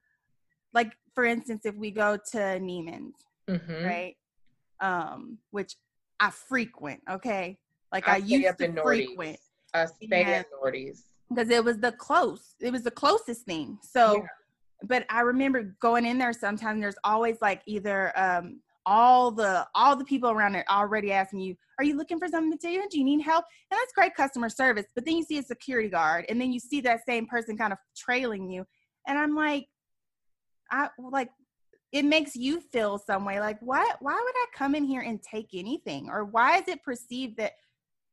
like, 0.72 0.92
for 1.14 1.24
instance, 1.24 1.62
if 1.64 1.74
we 1.74 1.90
go 1.90 2.16
to 2.32 2.38
Neiman's, 2.38 3.16
mm-hmm. 3.48 3.84
right? 3.84 4.16
Um, 4.80 5.38
which 5.50 5.76
I 6.20 6.30
frequent, 6.30 7.00
okay? 7.10 7.58
Like 7.92 8.08
I, 8.08 8.14
I 8.14 8.16
used 8.16 8.58
to 8.58 8.82
frequent. 8.82 9.38
I 9.72 9.86
stay 9.86 10.44
Nordy's. 10.62 11.04
Because 11.28 11.50
it 11.50 11.64
was 11.64 11.78
the 11.78 11.92
close, 11.92 12.54
it 12.60 12.70
was 12.70 12.82
the 12.82 12.90
closest 12.90 13.42
thing. 13.42 13.78
So, 13.82 14.16
yeah. 14.16 14.26
but 14.84 15.06
I 15.08 15.20
remember 15.22 15.74
going 15.80 16.04
in 16.04 16.18
there 16.18 16.32
sometimes, 16.32 16.80
there's 16.80 16.98
always 17.02 17.36
like 17.40 17.62
either 17.66 18.12
um, 18.18 18.60
all 18.86 19.30
the 19.30 19.66
all 19.74 19.96
the 19.96 20.04
people 20.04 20.30
around 20.30 20.52
there 20.52 20.64
already 20.70 21.12
asking 21.12 21.40
you, 21.40 21.56
"Are 21.78 21.84
you 21.84 21.96
looking 21.96 22.18
for 22.18 22.28
something 22.28 22.56
to 22.56 22.68
do? 22.68 22.82
Do 22.90 22.98
you 22.98 23.04
need 23.04 23.22
help?" 23.22 23.44
And 23.70 23.78
that's 23.78 23.92
great 23.92 24.14
customer 24.14 24.48
service. 24.48 24.86
But 24.94 25.04
then 25.04 25.16
you 25.16 25.22
see 25.22 25.38
a 25.38 25.42
security 25.42 25.88
guard, 25.88 26.26
and 26.28 26.40
then 26.40 26.52
you 26.52 26.60
see 26.60 26.80
that 26.82 27.00
same 27.06 27.26
person 27.26 27.56
kind 27.56 27.72
of 27.72 27.78
trailing 27.96 28.50
you, 28.50 28.64
and 29.06 29.18
I'm 29.18 29.34
like, 29.34 29.66
I 30.70 30.88
like 30.98 31.30
it 31.92 32.04
makes 32.04 32.34
you 32.34 32.60
feel 32.60 32.98
some 32.98 33.24
way 33.24 33.40
like 33.40 33.58
why 33.60 33.88
why 34.00 34.12
would 34.14 34.34
I 34.36 34.46
come 34.54 34.74
in 34.74 34.84
here 34.84 35.02
and 35.02 35.22
take 35.22 35.48
anything, 35.54 36.10
or 36.10 36.24
why 36.24 36.58
is 36.58 36.68
it 36.68 36.82
perceived 36.82 37.36
that 37.38 37.52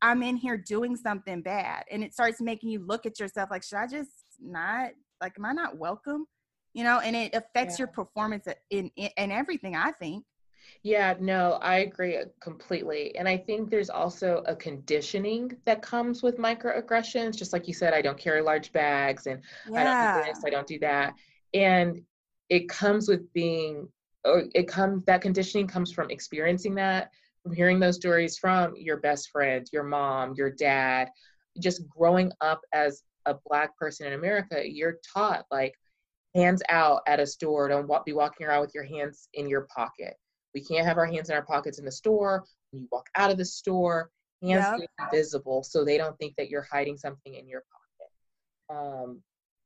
I'm 0.01 0.23
in 0.23 0.35
here 0.35 0.57
doing 0.57 0.95
something 0.95 1.41
bad, 1.41 1.83
and 1.91 2.03
it 2.03 2.13
starts 2.13 2.41
making 2.41 2.69
you 2.69 2.85
look 2.85 3.05
at 3.05 3.19
yourself 3.19 3.49
like, 3.51 3.63
should 3.63 3.77
I 3.77 3.87
just 3.87 4.11
not 4.39 4.91
like, 5.21 5.33
am 5.37 5.45
I 5.45 5.53
not 5.53 5.77
welcome? 5.77 6.25
You 6.73 6.83
know, 6.83 6.99
and 6.99 7.15
it 7.15 7.35
affects 7.35 7.77
yeah. 7.77 7.83
your 7.83 7.87
performance 7.89 8.47
in, 8.69 8.89
in 8.95 9.09
in 9.17 9.31
everything. 9.31 9.75
I 9.75 9.91
think. 9.91 10.23
Yeah, 10.83 11.15
no, 11.19 11.53
I 11.61 11.79
agree 11.79 12.17
uh, 12.17 12.25
completely. 12.39 13.15
And 13.15 13.27
I 13.27 13.37
think 13.37 13.69
there's 13.69 13.89
also 13.89 14.43
a 14.47 14.55
conditioning 14.55 15.55
that 15.65 15.81
comes 15.81 16.23
with 16.23 16.37
microaggressions. 16.37 17.35
Just 17.35 17.53
like 17.53 17.67
you 17.67 17.73
said, 17.73 17.93
I 17.93 18.01
don't 18.01 18.17
carry 18.17 18.41
large 18.41 18.71
bags 18.71 19.27
and 19.27 19.41
yeah. 19.69 19.79
I 19.79 19.83
don't 19.83 20.25
do 20.25 20.31
this, 20.33 20.43
I 20.45 20.49
don't 20.49 20.67
do 20.67 20.79
that. 20.79 21.13
And 21.53 22.01
it 22.49 22.67
comes 22.67 23.07
with 23.07 23.31
being, 23.33 23.87
or 24.25 24.43
it 24.53 24.67
comes, 24.67 25.03
that 25.05 25.21
conditioning 25.21 25.67
comes 25.67 25.91
from 25.91 26.09
experiencing 26.09 26.75
that, 26.75 27.11
from 27.43 27.53
hearing 27.53 27.79
those 27.79 27.95
stories 27.95 28.37
from 28.37 28.73
your 28.75 28.97
best 28.97 29.29
friend, 29.29 29.67
your 29.71 29.83
mom, 29.83 30.33
your 30.35 30.51
dad, 30.51 31.09
just 31.59 31.87
growing 31.87 32.31
up 32.41 32.61
as 32.73 33.03
a 33.25 33.35
Black 33.45 33.77
person 33.77 34.07
in 34.07 34.13
America, 34.13 34.61
you're 34.63 34.97
taught 35.13 35.45
like, 35.51 35.75
hands 36.33 36.63
out 36.69 37.01
at 37.07 37.19
a 37.19 37.27
store, 37.27 37.67
don't 37.67 38.05
be 38.05 38.13
walking 38.13 38.47
around 38.47 38.61
with 38.61 38.73
your 38.73 38.85
hands 38.85 39.27
in 39.33 39.49
your 39.49 39.67
pocket 39.75 40.15
we 40.53 40.63
can't 40.63 40.85
have 40.85 40.97
our 40.97 41.05
hands 41.05 41.29
in 41.29 41.35
our 41.35 41.45
pockets 41.45 41.79
in 41.79 41.85
the 41.85 41.91
store. 41.91 42.43
When 42.71 42.83
you 42.83 42.87
walk 42.91 43.07
out 43.15 43.31
of 43.31 43.37
the 43.37 43.45
store, 43.45 44.09
hands 44.41 44.81
yep. 44.99 45.11
visible 45.11 45.63
so 45.63 45.85
they 45.85 45.97
don't 45.97 46.17
think 46.17 46.35
that 46.37 46.49
you're 46.49 46.67
hiding 46.69 46.97
something 46.97 47.33
in 47.33 47.47
your 47.47 47.63
pocket. 48.69 48.77
Um, 48.79 49.21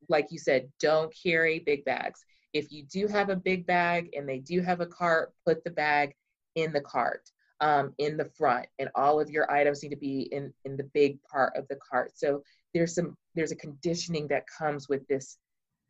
like 0.10 0.28
you 0.32 0.40
said, 0.40 0.70
don't 0.80 1.14
carry 1.24 1.60
big 1.60 1.86
bags. 1.86 2.24
If 2.54 2.72
you 2.72 2.84
do 2.84 3.08
have 3.08 3.30
a 3.30 3.36
big 3.36 3.66
bag 3.66 4.10
and 4.16 4.28
they 4.28 4.40
do 4.40 4.62
have 4.62 4.82
a 4.82 4.86
cart, 4.86 5.34
put 5.46 5.64
the 5.64 5.72
bag 5.72 6.14
in 6.56 6.72
the 6.72 6.82
cart, 6.82 7.30
um, 7.60 7.94
in 7.98 8.18
the 8.18 8.30
front, 8.38 8.68
and 8.80 8.90
all 8.96 9.20
of 9.20 9.30
your 9.30 9.52
items 9.52 9.84
need 9.84 9.90
to 9.90 9.98
be 9.98 10.22
in 10.32 10.54
in 10.64 10.78
the 10.78 10.90
big 10.94 11.22
part 11.24 11.56
of 11.56 11.68
the 11.68 11.78
cart. 11.90 12.12
So 12.16 12.44
there's 12.74 12.96
some 12.96 13.18
there's 13.34 13.52
a 13.52 13.58
conditioning 13.58 14.28
that 14.30 14.46
comes 14.48 14.88
with 14.88 15.06
this 15.08 15.38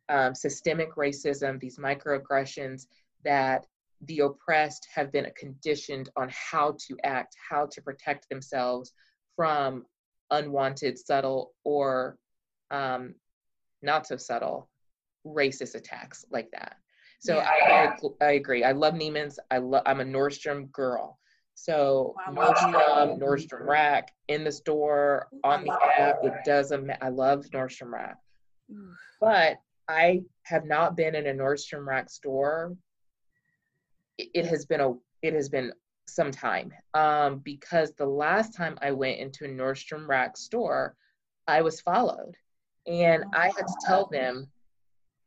um, 0.08 0.34
systemic 0.34 0.94
racism, 0.94 1.60
these 1.60 1.78
microaggressions 1.78 2.86
that 3.24 3.66
the 4.02 4.20
oppressed 4.20 4.86
have 4.94 5.12
been 5.12 5.26
conditioned 5.36 6.10
on 6.16 6.30
how 6.30 6.76
to 6.86 6.96
act, 7.04 7.34
how 7.50 7.66
to 7.72 7.82
protect 7.82 8.28
themselves 8.28 8.92
from 9.34 9.84
unwanted, 10.30 10.98
subtle, 10.98 11.52
or 11.64 12.18
um, 12.70 13.14
not 13.82 14.06
so 14.06 14.16
subtle 14.16 14.68
racist 15.26 15.74
attacks 15.74 16.24
like 16.30 16.50
that. 16.52 16.76
So 17.20 17.36
yeah. 17.36 17.48
I, 17.48 17.70
I, 18.22 18.26
I 18.26 18.32
agree. 18.32 18.64
I 18.64 18.72
love 18.72 18.94
Neiman's. 18.94 19.38
I 19.50 19.58
love. 19.58 19.82
I'm 19.86 20.00
a 20.00 20.04
Nordstrom 20.04 20.70
girl. 20.72 21.18
So 21.54 22.14
wow. 22.28 22.52
Nordstrom, 22.52 23.18
Nordstrom 23.18 23.66
Rack 23.66 24.12
in 24.28 24.44
the 24.44 24.52
store 24.52 25.28
on 25.42 25.64
the 25.64 25.72
app. 25.72 26.18
It 26.22 26.34
doesn't. 26.44 26.90
I 27.00 27.08
love 27.08 27.46
Nordstrom 27.52 27.92
Rack, 27.92 28.18
but 29.20 29.56
I 29.88 30.22
have 30.42 30.66
not 30.66 30.96
been 30.96 31.14
in 31.14 31.26
a 31.26 31.32
Nordstrom 31.32 31.86
Rack 31.86 32.10
store 32.10 32.76
it 34.18 34.46
has 34.46 34.64
been 34.64 34.80
a 34.80 34.92
it 35.22 35.34
has 35.34 35.48
been 35.48 35.72
some 36.08 36.30
time 36.30 36.72
um, 36.94 37.38
because 37.38 37.92
the 37.92 38.06
last 38.06 38.54
time 38.54 38.78
I 38.80 38.92
went 38.92 39.18
into 39.18 39.44
a 39.44 39.48
Nordstrom 39.48 40.06
Rack 40.06 40.36
store, 40.36 40.94
I 41.48 41.62
was 41.62 41.80
followed, 41.80 42.36
and 42.86 43.24
I 43.34 43.46
had 43.46 43.66
to 43.66 43.76
tell 43.84 44.06
them, 44.06 44.48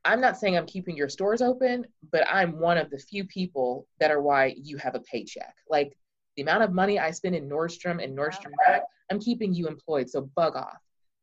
I'm 0.05 0.21
not 0.21 0.37
saying 0.37 0.57
I'm 0.57 0.65
keeping 0.65 0.95
your 0.95 1.09
stores 1.09 1.41
open, 1.41 1.85
but 2.11 2.25
I'm 2.31 2.59
one 2.59 2.77
of 2.77 2.89
the 2.89 2.97
few 2.97 3.25
people 3.25 3.87
that 3.99 4.11
are 4.11 4.21
why 4.21 4.55
you 4.57 4.77
have 4.77 4.95
a 4.95 5.01
paycheck. 5.01 5.53
Like 5.69 5.97
the 6.37 6.43
amount 6.43 6.63
of 6.63 6.71
money 6.71 6.97
I 6.97 7.11
spend 7.11 7.35
in 7.35 7.49
Nordstrom 7.49 8.01
and 8.01 8.17
Nordstrom 8.17 8.53
Rack, 8.65 8.83
I'm 9.11 9.19
keeping 9.19 9.53
you 9.53 9.67
employed, 9.67 10.09
so 10.09 10.29
bug 10.35 10.55
off. 10.55 10.79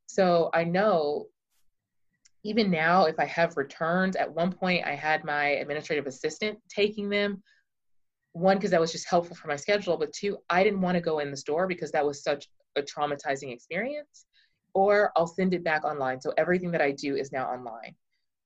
So 0.07 0.51
I 0.53 0.65
know 0.65 1.29
even 2.45 2.71
now, 2.71 3.07
if 3.07 3.19
I 3.19 3.25
have 3.25 3.57
returns, 3.57 4.15
at 4.15 4.33
one 4.33 4.53
point 4.53 4.87
I 4.87 4.95
had 4.95 5.25
my 5.25 5.47
administrative 5.47 6.07
assistant 6.07 6.59
taking 6.69 7.09
them 7.09 7.43
one 8.37 8.59
because 8.59 8.71
that 8.71 8.81
was 8.81 8.93
just 8.93 9.09
helpful 9.09 9.35
for 9.35 9.49
my 9.49 9.57
schedule 9.57 9.97
but 9.97 10.13
two 10.13 10.37
i 10.51 10.63
didn't 10.63 10.83
want 10.83 10.95
to 10.95 11.01
go 11.01 11.21
in 11.21 11.31
the 11.31 11.37
store 11.37 11.67
because 11.67 11.91
that 11.91 12.05
was 12.05 12.23
such 12.23 12.49
a 12.77 12.83
traumatizing 12.83 13.53
experience 13.53 14.27
or 14.75 15.11
i'll 15.17 15.27
send 15.27 15.55
it 15.55 15.65
back 15.65 15.85
online. 15.85 16.21
So 16.21 16.35
everything 16.37 16.71
that 16.73 16.83
i 16.83 16.93
do 16.93 17.17
is 17.17 17.33
now 17.33 17.47
online. 17.47 17.95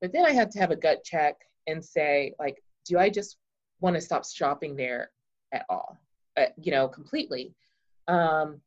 But 0.01 0.13
then 0.13 0.25
i 0.25 0.31
had 0.31 0.51
to 0.53 0.61
have 0.61 0.71
a 0.71 0.77
gut 0.77 1.03
check 1.05 1.35
and 1.67 1.85
say 1.85 2.35
like 2.39 2.63
do 2.85 2.99
i 2.99 3.11
just 3.11 3.37
want 3.81 3.97
to 3.97 4.01
stop 4.01 4.25
shopping 4.25 4.77
there 4.77 5.11
at 5.53 5.67
all? 5.69 5.99
Uh, 6.37 6.47
you 6.57 6.71
know 6.71 6.87
completely. 6.87 7.55
Um, 8.07 8.61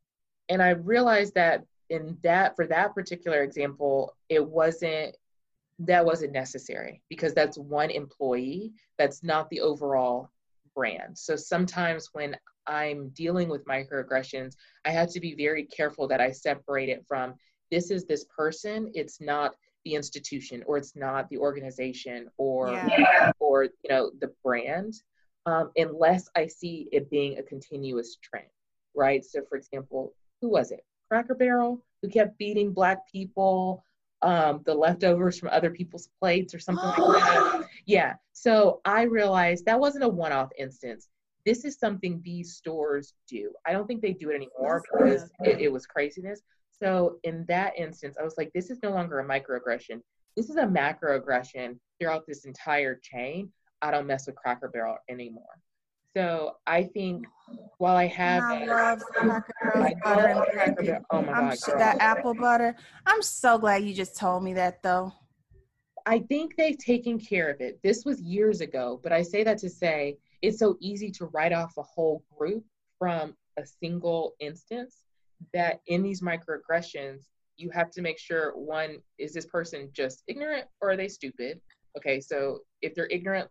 and 0.50 0.62
I 0.62 0.70
realized 0.70 1.34
that 1.34 1.64
in 1.88 2.18
that 2.22 2.54
for 2.54 2.66
that 2.66 2.94
particular 2.94 3.42
example, 3.42 4.14
it 4.28 4.44
wasn't 4.46 5.16
that 5.78 6.04
wasn't 6.04 6.32
necessary 6.32 7.02
because 7.08 7.32
that's 7.32 7.56
one 7.56 7.90
employee. 7.90 8.72
That's 8.98 9.22
not 9.22 9.48
the 9.48 9.62
overall 9.62 10.30
brand. 10.74 11.16
So 11.16 11.36
sometimes 11.36 12.10
when 12.12 12.36
I'm 12.66 13.10
dealing 13.10 13.48
with 13.48 13.66
microaggressions, 13.66 14.54
I 14.84 14.90
have 14.90 15.10
to 15.12 15.20
be 15.20 15.34
very 15.34 15.64
careful 15.64 16.08
that 16.08 16.20
I 16.20 16.30
separate 16.30 16.88
it 16.88 17.04
from 17.06 17.34
this 17.70 17.90
is 17.90 18.06
this 18.06 18.24
person. 18.36 18.90
It's 18.94 19.20
not 19.20 19.54
the 19.84 19.94
institution 19.94 20.62
or 20.66 20.78
it's 20.78 20.96
not 20.96 21.28
the 21.28 21.38
organization 21.38 22.28
or 22.38 22.72
yeah. 22.72 23.32
or 23.38 23.64
you 23.64 23.90
know 23.90 24.10
the 24.20 24.32
brand 24.42 24.94
um, 25.46 25.70
unless 25.76 26.28
I 26.34 26.46
see 26.46 26.88
it 26.92 27.10
being 27.10 27.38
a 27.38 27.42
continuous 27.42 28.16
trend, 28.22 28.48
right? 28.94 29.24
So, 29.24 29.42
for 29.48 29.56
example, 29.56 30.14
who 30.40 30.48
was 30.48 30.70
it? 30.70 30.80
Cracker 31.10 31.34
Barrel, 31.34 31.84
who 32.02 32.08
kept 32.08 32.38
beating 32.38 32.72
Black 32.72 32.98
people, 33.10 33.84
um, 34.24 34.62
the 34.64 34.74
leftovers 34.74 35.38
from 35.38 35.50
other 35.50 35.70
people's 35.70 36.08
plates 36.18 36.54
or 36.54 36.58
something 36.58 36.84
like 36.84 37.22
that. 37.22 37.68
Yeah. 37.86 38.14
So 38.32 38.80
I 38.86 39.02
realized 39.02 39.66
that 39.66 39.78
wasn't 39.78 40.04
a 40.04 40.08
one 40.08 40.32
off 40.32 40.48
instance. 40.58 41.08
This 41.44 41.66
is 41.66 41.78
something 41.78 42.22
these 42.24 42.54
stores 42.56 43.12
do. 43.28 43.52
I 43.66 43.72
don't 43.72 43.86
think 43.86 44.00
they 44.00 44.14
do 44.14 44.30
it 44.30 44.36
anymore 44.36 44.82
because 44.90 45.30
it, 45.40 45.60
it 45.60 45.70
was 45.70 45.84
craziness. 45.84 46.40
So 46.70 47.18
in 47.24 47.44
that 47.48 47.74
instance, 47.76 48.16
I 48.18 48.24
was 48.24 48.36
like, 48.38 48.50
this 48.54 48.70
is 48.70 48.78
no 48.82 48.90
longer 48.90 49.20
a 49.20 49.24
microaggression. 49.24 50.00
This 50.34 50.48
is 50.48 50.56
a 50.56 50.62
macroaggression 50.62 51.78
throughout 52.00 52.24
this 52.26 52.46
entire 52.46 52.98
chain. 53.02 53.52
I 53.82 53.90
don't 53.90 54.06
mess 54.06 54.26
with 54.26 54.36
Cracker 54.36 54.68
Barrel 54.68 54.96
anymore. 55.10 55.60
So 56.16 56.56
I 56.66 56.84
think 56.84 57.26
while 57.78 57.96
I 57.96 58.06
have 58.06 58.44
I 58.44 58.64
love 58.66 59.00
Cracker 59.00 59.52
Barrel 59.60 59.94
butter 60.02 60.26
and 60.28 60.44
Cracker 60.52 60.82
Barrel. 60.82 61.04
Oh 61.10 61.22
my 61.22 61.32
I'm 61.32 61.48
god, 61.48 61.58
sh- 61.58 61.78
that 61.78 61.96
apple 62.00 62.34
butter. 62.34 62.76
I'm 63.06 63.22
so 63.22 63.58
glad 63.58 63.84
you 63.84 63.94
just 63.94 64.16
told 64.16 64.44
me 64.44 64.54
that 64.54 64.82
though. 64.82 65.12
I 66.06 66.20
think 66.20 66.54
they've 66.56 66.78
taken 66.78 67.18
care 67.18 67.50
of 67.50 67.60
it. 67.60 67.80
This 67.82 68.04
was 68.04 68.20
years 68.20 68.60
ago, 68.60 69.00
but 69.02 69.12
I 69.12 69.22
say 69.22 69.42
that 69.44 69.58
to 69.58 69.70
say 69.70 70.18
it's 70.42 70.58
so 70.58 70.76
easy 70.80 71.10
to 71.12 71.26
write 71.26 71.52
off 71.52 71.72
a 71.78 71.82
whole 71.82 72.22
group 72.38 72.64
from 72.98 73.34
a 73.58 73.64
single 73.66 74.34
instance 74.38 75.04
that 75.52 75.80
in 75.86 76.02
these 76.02 76.20
microaggressions, 76.20 77.22
you 77.56 77.70
have 77.70 77.90
to 77.92 78.02
make 78.02 78.18
sure 78.18 78.52
one, 78.54 78.98
is 79.18 79.32
this 79.32 79.46
person 79.46 79.88
just 79.92 80.22
ignorant 80.26 80.66
or 80.80 80.90
are 80.90 80.96
they 80.96 81.08
stupid? 81.08 81.60
Okay, 81.96 82.20
so 82.20 82.60
if 82.82 82.94
they're 82.94 83.06
ignorant, 83.06 83.48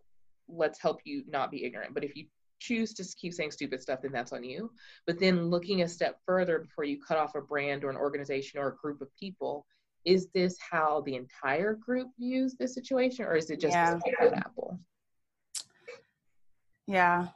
let's 0.48 0.80
help 0.80 1.00
you 1.04 1.24
not 1.26 1.50
be 1.50 1.64
ignorant. 1.64 1.94
But 1.94 2.04
if 2.04 2.14
you 2.14 2.26
choose 2.64 2.94
to 2.94 3.04
keep 3.16 3.32
saying 3.34 3.50
stupid 3.50 3.82
stuff, 3.82 4.00
then 4.02 4.12
that's 4.12 4.32
on 4.32 4.44
you. 4.44 4.70
But 5.06 5.18
then 5.18 5.50
looking 5.50 5.82
a 5.82 5.88
step 5.88 6.18
further 6.24 6.58
before 6.60 6.84
you 6.84 7.00
cut 7.00 7.18
off 7.18 7.34
a 7.34 7.40
brand 7.40 7.84
or 7.84 7.90
an 7.90 7.96
organization 7.96 8.60
or 8.60 8.68
a 8.68 8.76
group 8.76 9.00
of 9.00 9.08
people, 9.18 9.66
is 10.04 10.28
this 10.34 10.56
how 10.58 11.02
the 11.02 11.16
entire 11.16 11.74
group 11.74 12.08
views 12.18 12.54
this 12.58 12.74
situation 12.74 13.24
or 13.24 13.36
is 13.36 13.50
it 13.50 13.60
just 13.60 13.74
yeah. 13.74 13.98
apple? 14.34 14.78
Yeah. 16.86 17.28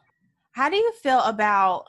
How 0.52 0.68
do 0.68 0.76
you 0.76 0.92
feel 1.02 1.20
about 1.20 1.84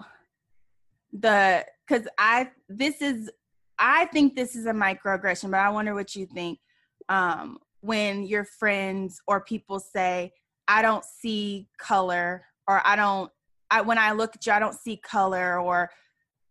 the 1.12 1.66
because 1.88 2.08
I 2.18 2.52
this 2.68 3.02
is 3.02 3.30
I 3.78 4.06
think 4.06 4.36
this 4.36 4.56
is 4.56 4.66
a 4.66 4.72
microaggression, 4.72 5.52
but 5.52 5.60
I 5.60 5.70
wonder 5.70 5.94
what 5.94 6.16
you 6.16 6.26
think. 6.26 6.60
Um, 7.08 7.58
when 7.82 8.24
your 8.24 8.44
friends 8.44 9.22
or 9.26 9.42
people 9.42 9.80
say, 9.80 10.34
I 10.68 10.82
don't 10.82 11.04
see 11.04 11.68
color, 11.80 12.46
or 12.70 12.86
I 12.86 12.96
don't, 12.96 13.32
I 13.72 13.82
when 13.82 13.98
I 13.98 14.12
look 14.12 14.36
at 14.36 14.46
you, 14.46 14.54
I 14.54 14.60
don't 14.60 14.76
see 14.76 14.96
color, 14.96 15.60
or 15.60 15.90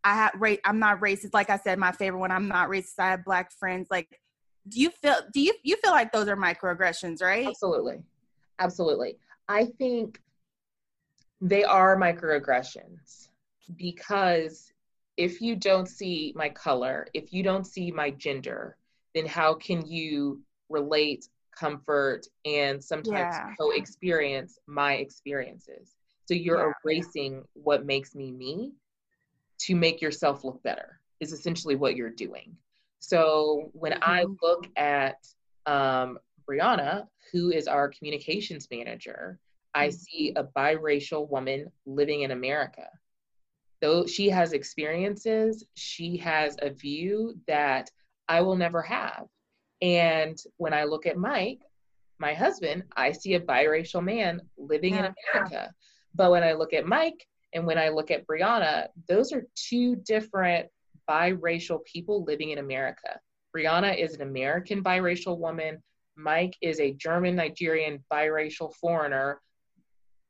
I 0.02 0.14
have 0.14 0.32
rate, 0.36 0.60
I'm 0.64 0.80
not 0.80 1.00
racist. 1.00 1.32
Like 1.32 1.48
I 1.48 1.58
said, 1.58 1.78
my 1.78 1.92
favorite 1.92 2.18
one, 2.18 2.32
I'm 2.32 2.48
not 2.48 2.68
racist. 2.68 2.98
I 2.98 3.10
have 3.10 3.24
black 3.24 3.52
friends. 3.52 3.86
Like, 3.88 4.20
do 4.68 4.80
you 4.80 4.90
feel? 4.90 5.16
Do 5.32 5.40
you 5.40 5.54
you 5.62 5.76
feel 5.76 5.92
like 5.92 6.10
those 6.10 6.26
are 6.28 6.36
microaggressions, 6.36 7.22
right? 7.22 7.46
Absolutely, 7.46 8.02
absolutely. 8.58 9.16
I 9.48 9.66
think 9.78 10.20
they 11.40 11.62
are 11.62 11.96
microaggressions 11.96 13.28
because 13.76 14.72
if 15.16 15.40
you 15.40 15.54
don't 15.54 15.86
see 15.86 16.32
my 16.34 16.48
color, 16.48 17.06
if 17.14 17.32
you 17.32 17.44
don't 17.44 17.66
see 17.66 17.92
my 17.92 18.10
gender, 18.10 18.76
then 19.14 19.24
how 19.24 19.54
can 19.54 19.86
you 19.86 20.40
relate, 20.68 21.28
comfort, 21.56 22.26
and 22.44 22.82
sometimes 22.82 23.36
yeah. 23.36 23.54
co 23.58 23.70
experience 23.70 24.58
my 24.66 24.94
experiences? 24.94 25.97
So 26.28 26.34
you're 26.34 26.58
yeah. 26.58 26.72
erasing 26.84 27.44
what 27.54 27.86
makes 27.86 28.14
me 28.14 28.30
me 28.30 28.72
to 29.60 29.74
make 29.74 30.00
yourself 30.02 30.44
look 30.44 30.62
better, 30.62 31.00
is 31.20 31.32
essentially 31.32 31.74
what 31.74 31.96
you're 31.96 32.10
doing. 32.10 32.56
So 32.98 33.70
when 33.72 33.92
mm-hmm. 33.92 34.10
I 34.10 34.24
look 34.42 34.66
at 34.76 35.26
um, 35.66 36.18
Brianna, 36.48 37.06
who 37.32 37.50
is 37.50 37.66
our 37.66 37.88
communications 37.88 38.68
manager, 38.70 39.38
I 39.74 39.88
mm-hmm. 39.88 39.96
see 39.96 40.32
a 40.36 40.44
biracial 40.44 41.28
woman 41.28 41.72
living 41.86 42.22
in 42.22 42.30
America 42.30 42.88
though 43.80 44.06
she 44.06 44.28
has 44.28 44.52
experiences, 44.52 45.64
she 45.74 46.16
has 46.18 46.56
a 46.60 46.70
view 46.70 47.38
that 47.46 47.90
I 48.28 48.40
will 48.42 48.56
never 48.56 48.82
have. 48.82 49.26
And 49.80 50.36
when 50.56 50.74
I 50.74 50.84
look 50.84 51.06
at 51.06 51.16
Mike, 51.16 51.60
my 52.18 52.34
husband, 52.34 52.82
I 52.96 53.12
see 53.12 53.34
a 53.34 53.40
biracial 53.40 54.02
man 54.02 54.40
living 54.56 54.94
yeah. 54.94 55.06
in 55.06 55.14
America. 55.34 55.72
But 56.14 56.30
when 56.30 56.42
I 56.42 56.52
look 56.52 56.72
at 56.72 56.86
Mike 56.86 57.26
and 57.52 57.66
when 57.66 57.78
I 57.78 57.88
look 57.88 58.10
at 58.10 58.26
Brianna, 58.26 58.88
those 59.08 59.32
are 59.32 59.46
two 59.54 59.96
different 59.96 60.68
biracial 61.08 61.84
people 61.84 62.24
living 62.24 62.50
in 62.50 62.58
America. 62.58 63.18
Brianna 63.56 63.96
is 63.96 64.14
an 64.14 64.22
American 64.22 64.82
biracial 64.82 65.38
woman. 65.38 65.82
Mike 66.16 66.56
is 66.60 66.80
a 66.80 66.92
German 66.92 67.36
Nigerian 67.36 68.04
biracial 68.12 68.74
foreigner 68.74 69.40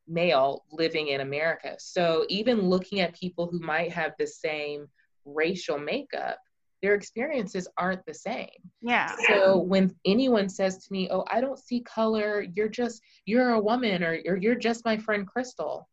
male 0.07 0.65
living 0.71 1.09
in 1.09 1.21
America. 1.21 1.77
So 1.79 2.25
even 2.29 2.63
looking 2.63 3.01
at 3.01 3.19
people 3.19 3.47
who 3.47 3.61
might 3.61 3.93
have 3.93 4.13
the 4.19 4.27
same 4.27 4.87
racial 5.25 5.79
makeup, 5.79 6.39
their 6.83 6.95
experiences 6.95 7.69
aren't 7.77 8.05
the 8.07 8.15
same. 8.15 8.49
Yeah. 8.81 9.15
So 9.27 9.59
when 9.59 9.95
anyone 10.05 10.49
says 10.49 10.85
to 10.85 10.93
me, 10.93 11.09
"Oh, 11.11 11.25
I 11.31 11.41
don't 11.41 11.59
see 11.59 11.81
color. 11.81 12.47
You're 12.55 12.69
just 12.69 13.03
you're 13.25 13.51
a 13.51 13.61
woman 13.61 14.03
or, 14.03 14.19
or 14.27 14.37
you're 14.37 14.55
just 14.55 14.85
my 14.85 14.97
friend 14.97 15.27
Crystal." 15.27 15.89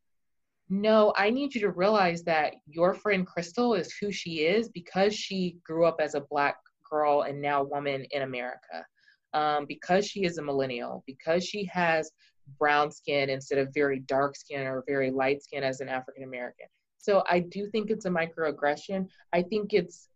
No, 0.69 1.13
I 1.15 1.30
need 1.30 1.54
you 1.54 1.62
to 1.62 1.69
realize 1.69 2.24
that 2.24 2.56
your 2.65 2.93
friend 2.95 3.26
Crystal 3.26 3.76
is 3.76 3.93
who 4.00 4.12
she 4.12 4.45
is 4.45 4.69
because 4.69 5.13
she 5.15 5.58
grew 5.63 5.86
up 5.86 5.98
as 6.00 6.15
a 6.15 6.21
black 6.21 6.58
girl 6.89 7.21
and 7.21 7.39
now 7.39 7.63
woman 7.63 8.06
in 8.12 8.24
America. 8.24 8.86
Um, 9.34 9.65
because 9.67 10.08
she 10.08 10.24
is 10.24 10.38
a 10.38 10.41
millennial, 10.41 11.04
because 11.06 11.43
she 11.45 11.65
has 11.65 12.10
brown 12.58 12.91
skin 12.91 13.30
instead 13.30 13.60
of 13.60 13.74
very 13.74 14.00
dark 14.00 14.36
skin 14.36 14.62
or 14.62 14.84
very 14.88 15.12
light 15.12 15.43
skin 15.43 15.63
as 15.63 15.82
an 15.82 15.89
African 15.89 16.24
American. 16.24 16.67
So 16.98 17.24
I 17.30 17.39
do 17.39 17.67
think 17.67 17.91
it's 17.91 18.06
a 18.06 18.10
microaggression. 18.10 19.08
I 19.34 19.43
think 19.43 19.74
it's 19.74 20.10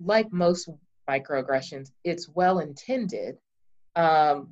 like 0.00 0.32
most 0.32 0.68
microaggressions, 1.08 1.90
it's 2.04 2.28
well 2.28 2.60
intended. 2.60 3.36
Um, 3.94 4.50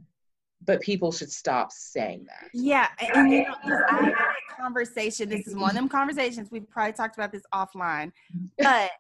but 0.67 0.81
people 0.81 1.13
should 1.13 1.31
stop 1.31 1.71
saying 1.73 2.25
that. 2.27 2.49
Yeah, 2.55 2.89
and 2.99 3.31
you 3.31 3.43
know, 3.43 3.55
I 3.91 4.05
had 4.05 4.13
a 4.13 4.63
conversation. 4.63 5.29
This 5.29 5.47
is 5.47 5.55
one 5.55 5.71
of 5.71 5.75
them 5.75 5.89
conversations 5.91 6.49
we've 6.51 6.69
probably 6.71 6.95
talked 6.95 7.17
about 7.17 7.33
this 7.33 7.43
offline, 7.53 8.13
but 8.59 8.91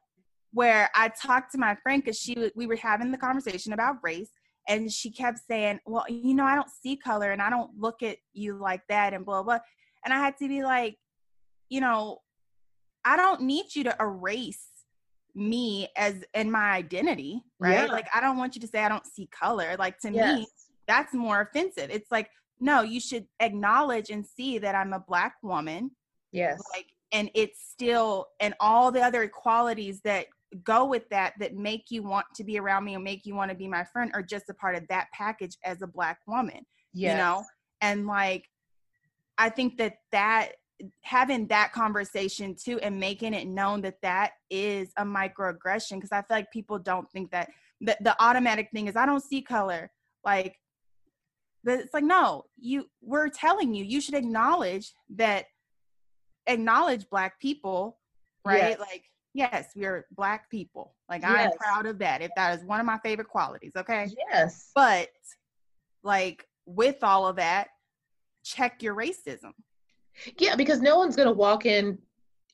where 0.52 0.90
I 0.94 1.08
talked 1.08 1.52
to 1.52 1.58
my 1.58 1.74
friend 1.76 2.02
because 2.04 2.18
she 2.18 2.50
we 2.54 2.66
were 2.66 2.76
having 2.76 3.10
the 3.10 3.16
conversation 3.16 3.72
about 3.72 3.96
race, 4.02 4.30
and 4.68 4.90
she 4.90 5.10
kept 5.10 5.38
saying 5.48 5.78
well 5.86 6.04
you 6.08 6.34
know 6.34 6.44
i 6.44 6.54
don't 6.54 6.70
see 6.70 6.96
color 6.96 7.32
and 7.32 7.42
i 7.42 7.50
don't 7.50 7.70
look 7.78 8.02
at 8.02 8.16
you 8.32 8.56
like 8.56 8.82
that 8.88 9.12
and 9.12 9.24
blah 9.24 9.42
blah 9.42 9.58
and 10.04 10.12
i 10.12 10.18
had 10.18 10.36
to 10.36 10.48
be 10.48 10.62
like 10.62 10.96
you 11.68 11.80
know 11.80 12.18
i 13.04 13.16
don't 13.16 13.42
need 13.42 13.66
you 13.74 13.84
to 13.84 13.96
erase 14.00 14.66
me 15.34 15.88
as 15.96 16.24
in 16.34 16.50
my 16.50 16.70
identity 16.70 17.42
right 17.58 17.72
yeah. 17.72 17.84
like 17.86 18.06
i 18.14 18.20
don't 18.20 18.36
want 18.36 18.54
you 18.54 18.60
to 18.60 18.66
say 18.68 18.80
i 18.80 18.88
don't 18.88 19.06
see 19.06 19.28
color 19.28 19.74
like 19.78 19.98
to 19.98 20.10
yes. 20.10 20.38
me 20.38 20.46
that's 20.86 21.12
more 21.12 21.40
offensive 21.40 21.90
it's 21.90 22.10
like 22.12 22.30
no 22.60 22.82
you 22.82 23.00
should 23.00 23.26
acknowledge 23.40 24.10
and 24.10 24.24
see 24.24 24.58
that 24.58 24.74
i'm 24.74 24.92
a 24.92 25.04
black 25.08 25.34
woman 25.42 25.90
yes 26.30 26.62
like 26.72 26.86
and 27.12 27.30
it's 27.34 27.68
still 27.68 28.26
and 28.40 28.54
all 28.60 28.92
the 28.92 29.00
other 29.00 29.26
qualities 29.28 30.00
that 30.02 30.26
go 30.62 30.84
with 30.84 31.08
that 31.08 31.32
that 31.40 31.56
make 31.56 31.86
you 31.90 32.02
want 32.02 32.26
to 32.34 32.44
be 32.44 32.58
around 32.58 32.84
me 32.84 32.94
or 32.94 33.00
make 33.00 33.26
you 33.26 33.34
want 33.34 33.50
to 33.50 33.56
be 33.56 33.66
my 33.66 33.82
friend 33.84 34.12
or 34.14 34.22
just 34.22 34.48
a 34.50 34.54
part 34.54 34.76
of 34.76 34.86
that 34.88 35.08
package 35.12 35.56
as 35.64 35.82
a 35.82 35.86
black 35.86 36.18
woman 36.28 36.64
yes. 36.92 37.12
you 37.12 37.16
know 37.16 37.42
and 37.80 38.06
like 38.06 38.48
i 39.38 39.48
think 39.48 39.76
that 39.76 39.96
that 40.12 40.52
having 41.02 41.46
that 41.48 41.72
conversation 41.72 42.54
too 42.54 42.78
and 42.80 42.98
making 42.98 43.34
it 43.34 43.46
known 43.46 43.80
that 43.82 44.00
that 44.02 44.32
is 44.50 44.92
a 44.96 45.04
microaggression 45.04 45.94
because 45.94 46.12
i 46.12 46.20
feel 46.22 46.36
like 46.36 46.50
people 46.52 46.78
don't 46.78 47.10
think 47.10 47.30
that 47.30 47.50
the, 47.80 47.96
the 48.00 48.16
automatic 48.22 48.68
thing 48.72 48.86
is 48.86 48.96
i 48.96 49.06
don't 49.06 49.22
see 49.22 49.42
color 49.42 49.90
like 50.24 50.58
but 51.62 51.80
it's 51.80 51.94
like 51.94 52.04
no 52.04 52.44
you 52.58 52.88
we're 53.02 53.28
telling 53.28 53.74
you 53.74 53.84
you 53.84 54.00
should 54.00 54.14
acknowledge 54.14 54.92
that 55.08 55.46
acknowledge 56.46 57.08
black 57.10 57.40
people 57.40 57.98
right 58.44 58.58
yes. 58.58 58.78
like 58.78 59.04
yes, 59.34 59.70
we're 59.76 60.06
black 60.12 60.48
people. 60.48 60.94
Like 61.08 61.24
I'm 61.24 61.52
proud 61.52 61.86
of 61.86 61.98
that. 61.98 62.22
If 62.22 62.30
that 62.36 62.58
is 62.58 62.64
one 62.64 62.80
of 62.80 62.86
my 62.86 62.98
favorite 62.98 63.28
qualities, 63.28 63.72
okay? 63.76 64.08
Yes. 64.30 64.70
But 64.74 65.08
like 66.02 66.46
with 66.64 67.02
all 67.02 67.26
of 67.26 67.36
that, 67.36 67.68
check 68.44 68.82
your 68.82 68.94
racism. 68.94 69.52
Yeah, 70.38 70.56
because 70.56 70.80
no 70.80 70.96
one's 70.96 71.16
gonna 71.16 71.32
walk 71.32 71.66
in 71.66 71.98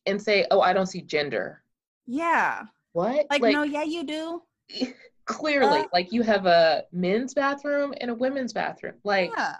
and 0.06 0.20
say, 0.20 0.46
"Oh, 0.50 0.60
I 0.60 0.72
don't 0.72 0.86
see 0.86 1.02
gender." 1.02 1.62
Yeah. 2.06 2.64
What? 2.92 3.26
Like, 3.30 3.42
no, 3.42 3.62
yeah, 3.62 3.84
you 3.84 4.04
do. 4.04 4.42
clearly, 5.30 5.80
uh, 5.80 5.86
like 5.92 6.12
you 6.12 6.22
have 6.22 6.46
a 6.46 6.84
men's 6.92 7.34
bathroom 7.34 7.94
and 8.00 8.10
a 8.10 8.14
women's 8.14 8.52
bathroom. 8.52 8.94
Like 9.04 9.30
yeah. 9.36 9.56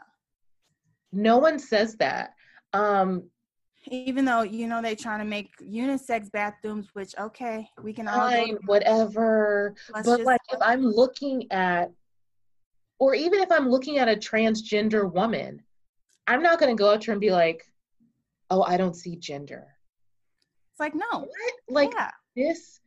no 1.12 1.38
one 1.38 1.58
says 1.58 1.96
that. 1.96 2.34
Um, 2.72 3.24
Even 3.86 4.24
though 4.24 4.42
you 4.42 4.66
know 4.66 4.82
they're 4.82 4.96
trying 4.96 5.20
to 5.20 5.24
make 5.24 5.50
unisex 5.58 6.30
bathrooms, 6.30 6.88
which 6.92 7.14
okay, 7.18 7.68
we 7.82 7.92
can 7.92 8.08
all 8.08 8.18
fine, 8.18 8.58
whatever. 8.66 9.74
Let's 9.94 10.06
but 10.06 10.22
like 10.22 10.40
if 10.52 10.60
I'm 10.60 10.82
looking 10.82 11.50
at, 11.52 11.90
or 12.98 13.14
even 13.14 13.40
if 13.40 13.50
I'm 13.50 13.68
looking 13.68 13.98
at 13.98 14.08
a 14.08 14.16
transgender 14.16 15.10
woman, 15.10 15.62
I'm 16.26 16.42
not 16.42 16.58
gonna 16.58 16.74
go 16.74 16.90
up 16.90 17.00
to 17.02 17.06
her 17.08 17.12
and 17.12 17.20
be 17.20 17.30
like, 17.30 17.64
"Oh, 18.50 18.62
I 18.62 18.76
don't 18.76 18.96
see 18.96 19.16
gender." 19.16 19.68
it's 20.70 20.80
like 20.80 20.94
no, 20.94 21.20
What? 21.20 21.54
Like 21.68 21.92
yeah, 21.94 22.10
this 22.36 22.80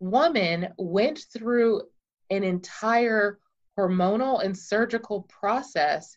woman 0.00 0.68
went 0.78 1.20
through 1.32 1.82
an 2.30 2.44
entire 2.44 3.38
hormonal 3.78 4.44
and 4.44 4.56
surgical 4.56 5.22
process 5.22 6.16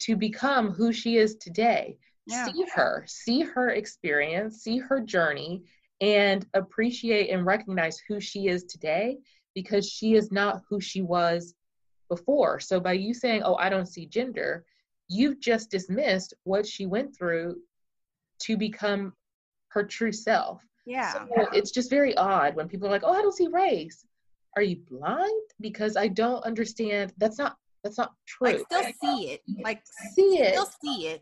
to 0.00 0.16
become 0.16 0.70
who 0.70 0.92
she 0.92 1.16
is 1.16 1.36
today. 1.36 1.98
Yeah. 2.26 2.46
See 2.46 2.64
her, 2.74 3.04
see 3.06 3.40
her 3.42 3.70
experience, 3.70 4.62
see 4.62 4.78
her 4.78 5.00
journey, 5.00 5.62
and 6.00 6.46
appreciate 6.54 7.30
and 7.30 7.46
recognize 7.46 7.98
who 8.08 8.20
she 8.20 8.48
is 8.48 8.64
today 8.64 9.18
because 9.54 9.88
she 9.88 10.14
is 10.14 10.32
not 10.32 10.62
who 10.68 10.80
she 10.80 11.02
was 11.02 11.54
before. 12.08 12.60
So, 12.60 12.80
by 12.80 12.94
you 12.94 13.14
saying, 13.14 13.42
Oh, 13.44 13.54
I 13.56 13.68
don't 13.68 13.86
see 13.86 14.06
gender, 14.06 14.64
you've 15.08 15.40
just 15.40 15.70
dismissed 15.70 16.34
what 16.44 16.66
she 16.66 16.86
went 16.86 17.16
through 17.16 17.56
to 18.46 18.56
become 18.56 19.12
her 19.68 19.84
true 19.84 20.12
self. 20.12 20.62
yeah. 20.86 21.12
So 21.12 21.48
it's 21.52 21.70
just 21.70 21.90
very 21.90 22.16
odd 22.16 22.54
when 22.56 22.68
people 22.68 22.86
are 22.86 22.90
like, 22.90 23.02
"Oh, 23.04 23.12
I 23.12 23.22
don't 23.22 23.34
see 23.34 23.48
race." 23.48 24.04
Are 24.56 24.62
you 24.62 24.76
blind? 24.88 25.50
Because 25.60 25.96
I 25.96 26.08
don't 26.08 26.44
understand. 26.44 27.12
That's 27.18 27.38
not. 27.38 27.56
That's 27.82 27.98
not 27.98 28.14
true. 28.26 28.48
like 28.48 28.60
still 28.60 28.82
see 29.02 29.30
it, 29.32 29.42
like 29.62 29.82
see 30.14 30.38
it. 30.38 30.54
still 30.54 30.70
see 30.82 31.08
it. 31.08 31.20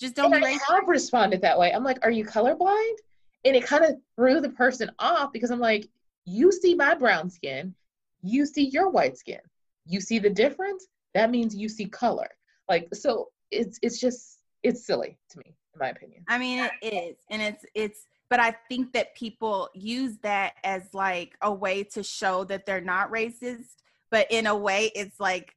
Just 0.00 0.16
don't 0.16 0.34
And 0.34 0.44
I 0.44 0.58
have 0.68 0.88
responded 0.88 1.40
that 1.42 1.58
way. 1.58 1.72
I'm 1.72 1.84
like, 1.84 1.98
"Are 2.02 2.10
you 2.10 2.24
colorblind?" 2.24 2.96
And 3.44 3.54
it 3.54 3.64
kind 3.64 3.84
of 3.84 3.96
threw 4.16 4.40
the 4.40 4.50
person 4.50 4.90
off 4.98 5.32
because 5.32 5.50
I'm 5.50 5.60
like, 5.60 5.88
"You 6.24 6.50
see 6.50 6.74
my 6.74 6.94
brown 6.94 7.30
skin, 7.30 7.74
you 8.22 8.44
see 8.46 8.64
your 8.70 8.88
white 8.90 9.16
skin. 9.18 9.40
You 9.86 10.00
see 10.00 10.18
the 10.18 10.30
difference. 10.30 10.86
That 11.14 11.30
means 11.30 11.54
you 11.54 11.68
see 11.68 11.86
color." 11.86 12.28
Like, 12.68 12.88
so 12.94 13.28
it's 13.50 13.78
it's 13.82 14.00
just 14.00 14.40
it's 14.62 14.84
silly 14.86 15.16
to 15.30 15.38
me, 15.38 15.54
in 15.74 15.78
my 15.80 15.90
opinion. 15.90 16.24
I 16.28 16.38
mean, 16.38 16.68
it 16.82 16.94
is, 16.94 17.16
and 17.30 17.42
it's 17.42 17.64
it's. 17.74 18.06
But 18.30 18.40
I 18.40 18.56
think 18.68 18.92
that 18.94 19.14
people 19.14 19.68
use 19.74 20.16
that 20.22 20.54
as 20.64 20.82
like 20.92 21.36
a 21.42 21.52
way 21.52 21.84
to 21.84 22.02
show 22.02 22.42
that 22.44 22.66
they're 22.66 22.80
not 22.80 23.12
racist. 23.12 23.76
But 24.10 24.26
in 24.30 24.46
a 24.46 24.56
way, 24.56 24.90
it's 24.94 25.20
like 25.20 25.54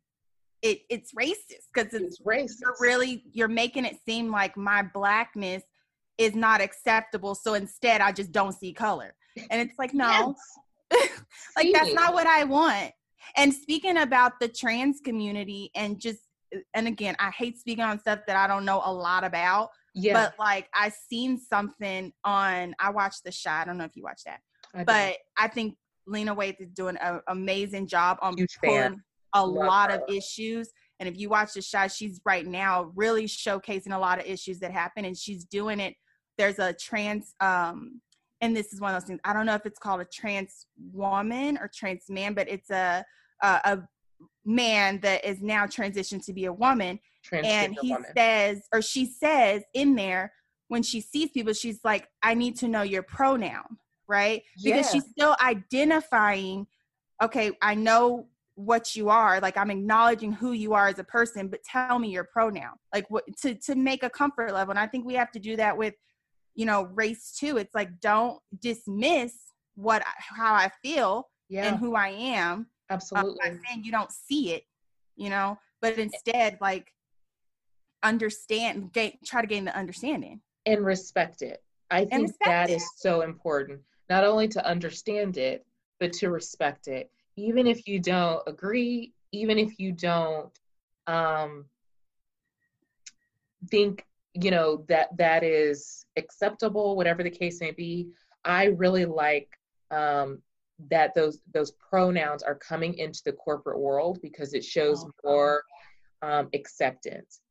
it 0.61 0.81
it's 0.89 1.13
racist 1.13 1.67
because 1.73 1.93
it's 1.93 2.19
It's 2.19 2.21
racist. 2.21 2.61
you're 2.61 2.75
really 2.79 3.23
you're 3.31 3.47
making 3.47 3.85
it 3.85 3.97
seem 4.05 4.31
like 4.31 4.57
my 4.57 4.81
blackness 4.81 5.63
is 6.17 6.35
not 6.35 6.61
acceptable. 6.61 7.35
So 7.35 7.53
instead, 7.53 8.01
I 8.01 8.11
just 8.11 8.31
don't 8.31 8.53
see 8.53 8.73
color, 8.73 9.13
and 9.49 9.61
it's 9.61 9.77
like 9.79 9.93
no, 9.93 10.35
like 11.55 11.71
that's 11.73 11.93
not 11.93 12.13
what 12.13 12.27
I 12.27 12.43
want. 12.43 12.91
And 13.35 13.53
speaking 13.53 13.97
about 13.97 14.39
the 14.39 14.47
trans 14.47 14.99
community 14.99 15.71
and 15.75 15.99
just 15.99 16.19
and 16.73 16.87
again, 16.87 17.15
I 17.19 17.29
hate 17.31 17.59
speaking 17.59 17.83
on 17.83 17.99
stuff 17.99 18.19
that 18.27 18.35
I 18.35 18.47
don't 18.47 18.65
know 18.65 18.81
a 18.83 18.91
lot 18.91 19.23
about, 19.23 19.69
Yeah, 19.97 20.13
but 20.13 20.35
like 20.39 20.67
I 20.73 20.89
seen 20.89 21.39
something 21.39 22.13
on 22.23 22.75
I 22.79 22.89
watched 22.91 23.23
the 23.23 23.31
Chi. 23.31 23.61
I 23.61 23.65
don't 23.65 23.77
know 23.77 23.85
if 23.85 23.95
you 23.95 24.03
watched 24.03 24.25
that. 24.25 24.39
I. 24.73 24.83
But 24.83 25.17
I 25.37 25.47
think 25.47 25.75
Lena 26.05 26.35
Waithe 26.35 26.59
is 26.59 26.71
doing 26.71 26.97
an 26.97 27.21
amazing 27.27 27.87
job 27.87 28.17
on 28.21 28.37
Huge 28.37 28.57
pulling 28.63 28.81
fan. 28.81 29.03
a 29.33 29.45
Love 29.45 29.65
lot 29.65 29.91
of 29.91 30.01
issues. 30.07 30.69
And 30.99 31.07
if 31.09 31.17
you 31.17 31.29
watch 31.29 31.53
the 31.53 31.65
Chi, 31.69 31.87
she's 31.87 32.19
right 32.25 32.45
now 32.45 32.91
really 32.95 33.25
showcasing 33.25 33.93
a 33.93 33.99
lot 33.99 34.19
of 34.19 34.25
issues 34.25 34.59
that 34.59 34.71
happen, 34.71 35.05
and 35.05 35.17
she's 35.17 35.43
doing 35.45 35.79
it. 35.79 35.95
There's 36.37 36.59
a 36.59 36.73
trans, 36.73 37.33
um, 37.39 38.01
and 38.41 38.55
this 38.55 38.73
is 38.73 38.79
one 38.79 38.93
of 38.93 39.01
those 39.01 39.07
things. 39.07 39.19
I 39.23 39.33
don't 39.33 39.45
know 39.45 39.55
if 39.55 39.65
it's 39.65 39.79
called 39.79 40.01
a 40.01 40.05
trans 40.05 40.67
woman 40.91 41.57
or 41.57 41.69
trans 41.73 42.03
man, 42.09 42.33
but 42.33 42.47
it's 42.47 42.69
a 42.69 43.03
a, 43.41 43.47
a 43.47 43.79
man 44.47 44.99
that 45.01 45.23
is 45.23 45.41
now 45.41 45.65
transitioned 45.65 46.25
to 46.25 46.33
be 46.33 46.45
a 46.45 46.53
woman, 46.53 46.99
and 47.31 47.77
he 47.81 47.91
woman. 47.91 48.09
says 48.15 48.61
or 48.73 48.81
she 48.81 49.05
says 49.05 49.61
in 49.73 49.95
there 49.95 50.33
when 50.69 50.83
she 50.83 50.99
sees 50.99 51.29
people, 51.31 51.53
she's 51.53 51.79
like, 51.83 52.07
"I 52.23 52.33
need 52.33 52.55
to 52.57 52.67
know 52.67 52.81
your 52.81 53.03
pronoun." 53.03 53.77
Right? 54.07 54.41
because 54.63 54.89
she's 54.89 55.03
still 55.11 55.35
identifying 55.41 56.65
okay 57.21 57.51
i 57.61 57.73
know 57.73 58.27
what 58.55 58.95
you 58.95 59.09
are 59.09 59.39
like 59.39 59.57
i'm 59.57 59.69
acknowledging 59.69 60.31
who 60.31 60.51
you 60.51 60.73
are 60.73 60.87
as 60.87 60.99
a 60.99 61.03
person 61.03 61.47
but 61.47 61.63
tell 61.63 61.99
me 61.99 62.09
your 62.09 62.23
pronoun 62.23 62.73
like 62.93 63.09
what 63.09 63.23
to 63.39 63.53
to 63.55 63.75
make 63.75 64.03
a 64.03 64.09
comfort 64.09 64.51
level 64.53 64.71
and 64.71 64.79
i 64.79 64.87
think 64.87 65.05
we 65.05 65.13
have 65.13 65.31
to 65.31 65.39
do 65.39 65.55
that 65.55 65.77
with 65.77 65.93
you 66.55 66.65
know 66.65 66.83
race 66.95 67.35
too 67.39 67.57
it's 67.57 67.75
like 67.75 67.89
don't 67.99 68.39
dismiss 68.59 69.33
what 69.75 70.03
how 70.17 70.53
i 70.53 70.69
feel 70.81 71.27
yeah, 71.49 71.67
and 71.67 71.77
who 71.77 71.95
i 71.95 72.09
am 72.09 72.67
absolutely. 72.89 73.37
by 73.41 73.55
saying 73.67 73.83
you 73.83 73.91
don't 73.91 74.11
see 74.11 74.53
it 74.53 74.63
you 75.15 75.29
know 75.29 75.57
but 75.81 75.97
instead 75.97 76.57
like 76.61 76.93
understand 78.03 78.91
gain, 78.93 79.13
try 79.25 79.41
to 79.41 79.47
gain 79.47 79.65
the 79.65 79.75
understanding 79.75 80.41
and 80.67 80.85
respect 80.85 81.41
it. 81.41 81.63
I 81.89 82.05
think 82.05 82.33
that 82.45 82.69
it. 82.69 82.73
is 82.75 82.85
so 82.97 83.21
important. 83.21 83.79
Not 84.09 84.23
only 84.23 84.47
to 84.49 84.65
understand 84.65 85.37
it, 85.37 85.65
but 85.99 86.13
to 86.13 86.29
respect 86.29 86.87
it. 86.87 87.09
Even 87.37 87.65
if 87.65 87.87
you 87.87 87.99
don't 87.99 88.43
agree, 88.47 89.13
even 89.31 89.57
if 89.57 89.79
you 89.79 89.93
don't 89.93 90.51
um, 91.07 91.65
think, 93.71 94.05
you 94.33 94.51
know, 94.51 94.83
that 94.89 95.15
that 95.17 95.43
is 95.43 96.05
acceptable, 96.17 96.95
whatever 96.95 97.23
the 97.23 97.29
case 97.29 97.61
may 97.61 97.71
be. 97.71 98.09
I 98.43 98.65
really 98.65 99.05
like 99.05 99.49
um, 99.89 100.41
that 100.89 101.15
those 101.15 101.39
those 101.53 101.71
pronouns 101.71 102.43
are 102.43 102.55
coming 102.55 102.93
into 102.97 103.21
the 103.25 103.33
corporate 103.33 103.79
world 103.79 104.19
because 104.21 104.53
it 104.53 104.63
shows 104.63 105.03
Oh, 105.03 105.11
more 105.23 105.63
um, 106.21 106.49
acceptance. 106.53 107.41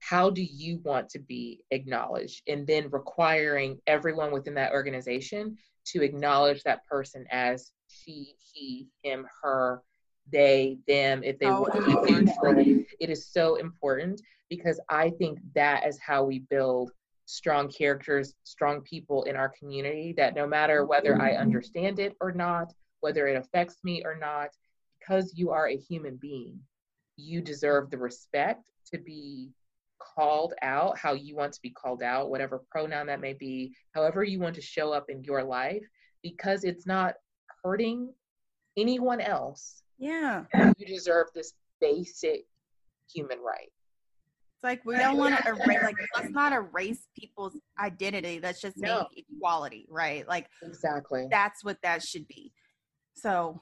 How 0.00 0.30
do 0.30 0.42
you 0.42 0.80
want 0.84 1.08
to 1.10 1.18
be 1.18 1.60
acknowledged? 1.70 2.42
And 2.46 2.66
then 2.66 2.88
requiring 2.90 3.78
everyone 3.86 4.32
within 4.32 4.54
that 4.54 4.72
organization 4.72 5.56
to 5.86 6.02
acknowledge 6.02 6.62
that 6.62 6.84
person 6.86 7.26
as 7.30 7.72
she 7.88 8.34
he 8.52 8.88
him 9.02 9.26
her 9.42 9.82
they 10.32 10.78
them 10.88 11.22
if 11.22 11.38
they 11.38 11.46
So 11.46 11.60
want 11.60 11.74
to 11.74 11.84
be 11.84 12.12
neutral 12.12 12.80
it 13.00 13.10
is 13.10 13.28
so 13.28 13.56
important 13.56 14.20
because 14.48 14.80
i 14.88 15.10
think 15.10 15.38
that 15.54 15.86
is 15.86 15.98
how 16.00 16.24
we 16.24 16.38
build 16.50 16.90
strong 17.26 17.68
characters 17.68 18.34
strong 18.44 18.80
people 18.82 19.22
in 19.24 19.36
our 19.36 19.48
community 19.58 20.14
that 20.16 20.34
no 20.34 20.46
matter 20.46 20.84
whether 20.84 21.20
i 21.20 21.32
understand 21.32 21.98
it 21.98 22.14
or 22.20 22.32
not 22.32 22.72
whether 23.00 23.26
it 23.26 23.36
affects 23.36 23.76
me 23.82 24.02
or 24.04 24.16
not 24.16 24.48
because 24.98 25.32
you 25.34 25.50
are 25.50 25.68
a 25.68 25.76
human 25.76 26.16
being 26.16 26.58
you 27.16 27.40
deserve 27.40 27.90
the 27.90 27.98
respect 27.98 28.70
to 28.92 28.98
be 28.98 29.50
called 29.98 30.54
out 30.62 30.98
how 30.98 31.12
you 31.12 31.34
want 31.34 31.52
to 31.52 31.62
be 31.62 31.70
called 31.70 32.02
out, 32.02 32.30
whatever 32.30 32.62
pronoun 32.70 33.06
that 33.06 33.20
may 33.20 33.32
be, 33.32 33.74
however 33.94 34.22
you 34.22 34.38
want 34.38 34.54
to 34.54 34.60
show 34.60 34.92
up 34.92 35.06
in 35.08 35.22
your 35.24 35.42
life, 35.42 35.82
because 36.22 36.64
it's 36.64 36.86
not 36.86 37.14
hurting 37.62 38.12
anyone 38.76 39.20
else. 39.20 39.82
yeah 39.98 40.44
You 40.78 40.86
deserve 40.86 41.28
this 41.34 41.54
basic 41.80 42.44
human 43.12 43.38
right. 43.38 43.70
Like 44.64 44.82
we 44.86 44.96
don't 44.96 45.18
want 45.18 45.36
to 45.36 45.46
erase, 45.50 45.82
like 45.82 45.96
let's 46.16 46.30
not 46.30 46.54
erase 46.54 47.06
people's 47.16 47.54
identity. 47.78 48.40
Let's 48.42 48.62
just 48.62 48.78
No. 48.78 49.06
make 49.12 49.26
equality, 49.30 49.86
right? 49.90 50.26
Like 50.26 50.48
Exactly. 50.62 51.28
that's 51.30 51.62
what 51.62 51.76
that 51.82 52.02
should 52.02 52.26
be. 52.26 52.50
So 53.14 53.60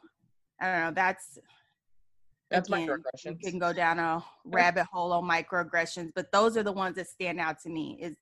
I 0.61 0.67
don't 0.73 0.81
know. 0.85 0.93
That's 0.95 1.39
That's 2.53 2.69
again, 2.69 2.87
microaggressions. 2.89 3.39
You 3.43 3.51
can 3.51 3.59
go 3.59 3.73
down 3.73 3.99
a 3.99 4.25
rabbit 4.45 4.87
hole 4.93 5.13
on 5.13 5.25
microaggressions, 5.29 6.13
but 6.15 6.31
those 6.31 6.57
are 6.57 6.63
the 6.63 6.73
ones 6.73 6.95
that 6.95 7.09
stand 7.09 7.41
out 7.41 7.59
to 7.65 7.69
me. 7.69 7.99
Is 8.01 8.15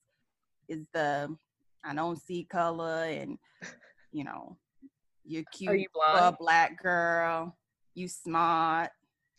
is 0.66 0.86
the 0.94 1.36
I 1.84 1.94
don't 1.94 2.16
see 2.20 2.44
color, 2.50 3.04
and 3.04 3.36
you 4.10 4.24
know, 4.24 4.56
you're 5.26 5.44
cute, 5.52 5.70
Are 5.70 5.74
you 5.76 5.88
blind? 5.92 6.36
black 6.38 6.82
girl. 6.82 7.54
You 7.94 8.08
smart, 8.08 8.90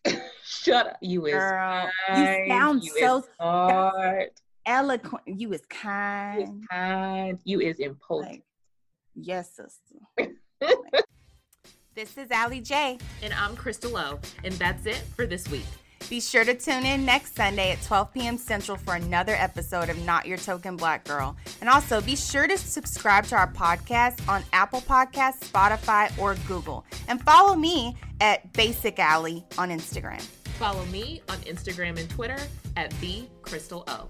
Shut 0.44 0.88
up. 0.88 0.98
You 1.02 1.26
is 1.28 1.34
girl. 1.34 1.90
kind. 2.08 2.48
You 2.48 2.54
sound 2.54 2.84
you 2.84 2.92
so 3.00 3.18
is 3.20 3.26
smart. 3.38 4.42
eloquent. 4.66 5.24
You 5.28 5.34
is 5.34 5.40
You 5.44 5.54
is 5.54 5.62
kind. 5.70 6.68
kind. 6.70 7.40
You 7.44 7.60
is 7.62 7.80
imposing. 7.80 8.30
Like, 8.30 8.44
Yes, 9.14 9.52
sister. 9.56 10.34
this 11.96 12.18
is 12.18 12.30
Alliee 12.30 12.64
J. 12.66 12.98
And 13.22 13.34
I'm 13.34 13.56
Crystal 13.56 13.96
O. 13.98 14.20
And 14.44 14.54
that's 14.56 14.86
it 14.86 15.04
for 15.16 15.26
this 15.26 15.48
week. 15.50 15.66
Be 16.12 16.19
sure 16.19 16.43
to 16.43 16.54
tune 16.54 16.86
in 16.86 17.06
next 17.06 17.38
Sunday 17.38 17.71
at 17.71 17.82
12 17.84 18.13
p.m. 18.13 18.38
Central 18.38 18.76
for 18.76 18.95
another 18.95 19.34
episode 19.34 19.88
of 19.88 19.97
Not 20.04 20.26
Your 20.26 20.38
Token 20.38 20.76
Black 20.76 21.06
Girl. 21.06 21.38
And 21.62 21.69
also 21.69 22.02
be 22.02 22.17
sure 22.17 22.47
to 22.47 22.58
subscribe 22.58 23.24
to 23.28 23.38
our 23.38 23.50
podcast 23.50 24.28
on 24.28 24.43
Apple 24.52 24.82
Podcasts, 24.82 25.39
Spotify, 25.39 26.12
or 26.19 26.36
Google. 26.50 26.84
And 27.08 27.21
follow 27.21 27.56
me 27.56 27.95
at 28.19 28.52
Basic 28.52 28.97
Alliee 28.97 29.45
on 29.58 29.69
Instagram. 29.69 30.19
Follow 30.60 30.84
me 30.88 31.21
on 31.30 31.38
Instagram 31.38 31.97
and 31.97 32.10
Twitter 32.10 32.39
at 32.76 32.91
the 33.00 33.24
Crystal 33.41 33.86
O. 33.88 34.10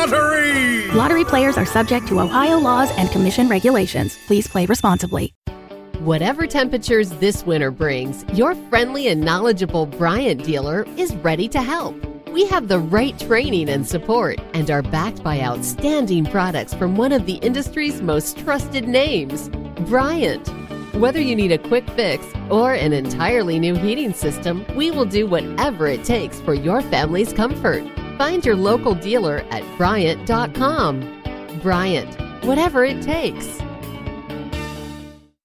Lottery. 0.00 0.88
Lottery 0.92 1.24
players 1.26 1.58
are 1.58 1.66
subject 1.66 2.08
to 2.08 2.20
Ohio 2.20 2.56
laws 2.56 2.90
and 2.92 3.10
commission 3.10 3.50
regulations. 3.50 4.16
Please 4.26 4.48
play 4.48 4.64
responsibly. 4.64 5.34
Whatever 5.98 6.46
temperatures 6.46 7.10
this 7.20 7.44
winter 7.44 7.70
brings, 7.70 8.24
your 8.32 8.54
friendly 8.70 9.08
and 9.08 9.20
knowledgeable 9.20 9.84
Bryant 9.84 10.42
dealer 10.42 10.86
is 10.96 11.14
ready 11.16 11.48
to 11.48 11.60
help. 11.60 11.94
We 12.30 12.46
have 12.46 12.68
the 12.68 12.78
right 12.78 13.18
training 13.18 13.68
and 13.68 13.86
support 13.86 14.40
and 14.54 14.70
are 14.70 14.80
backed 14.80 15.22
by 15.22 15.42
outstanding 15.42 16.24
products 16.24 16.72
from 16.72 16.96
one 16.96 17.12
of 17.12 17.26
the 17.26 17.34
industry's 17.34 18.00
most 18.00 18.38
trusted 18.38 18.88
names, 18.88 19.50
Bryant. 19.86 20.48
Whether 20.94 21.20
you 21.20 21.36
need 21.36 21.52
a 21.52 21.58
quick 21.58 21.86
fix 21.90 22.24
or 22.48 22.72
an 22.72 22.94
entirely 22.94 23.58
new 23.58 23.74
heating 23.74 24.14
system, 24.14 24.64
we 24.74 24.90
will 24.90 25.04
do 25.04 25.26
whatever 25.26 25.86
it 25.86 26.04
takes 26.04 26.40
for 26.40 26.54
your 26.54 26.80
family's 26.80 27.34
comfort. 27.34 27.84
Find 28.20 28.44
your 28.44 28.54
local 28.54 28.94
dealer 28.94 29.38
at 29.50 29.64
Bryant.com. 29.78 31.00
Bryant, 31.62 32.44
whatever 32.44 32.84
it 32.84 33.00
takes. 33.00 33.62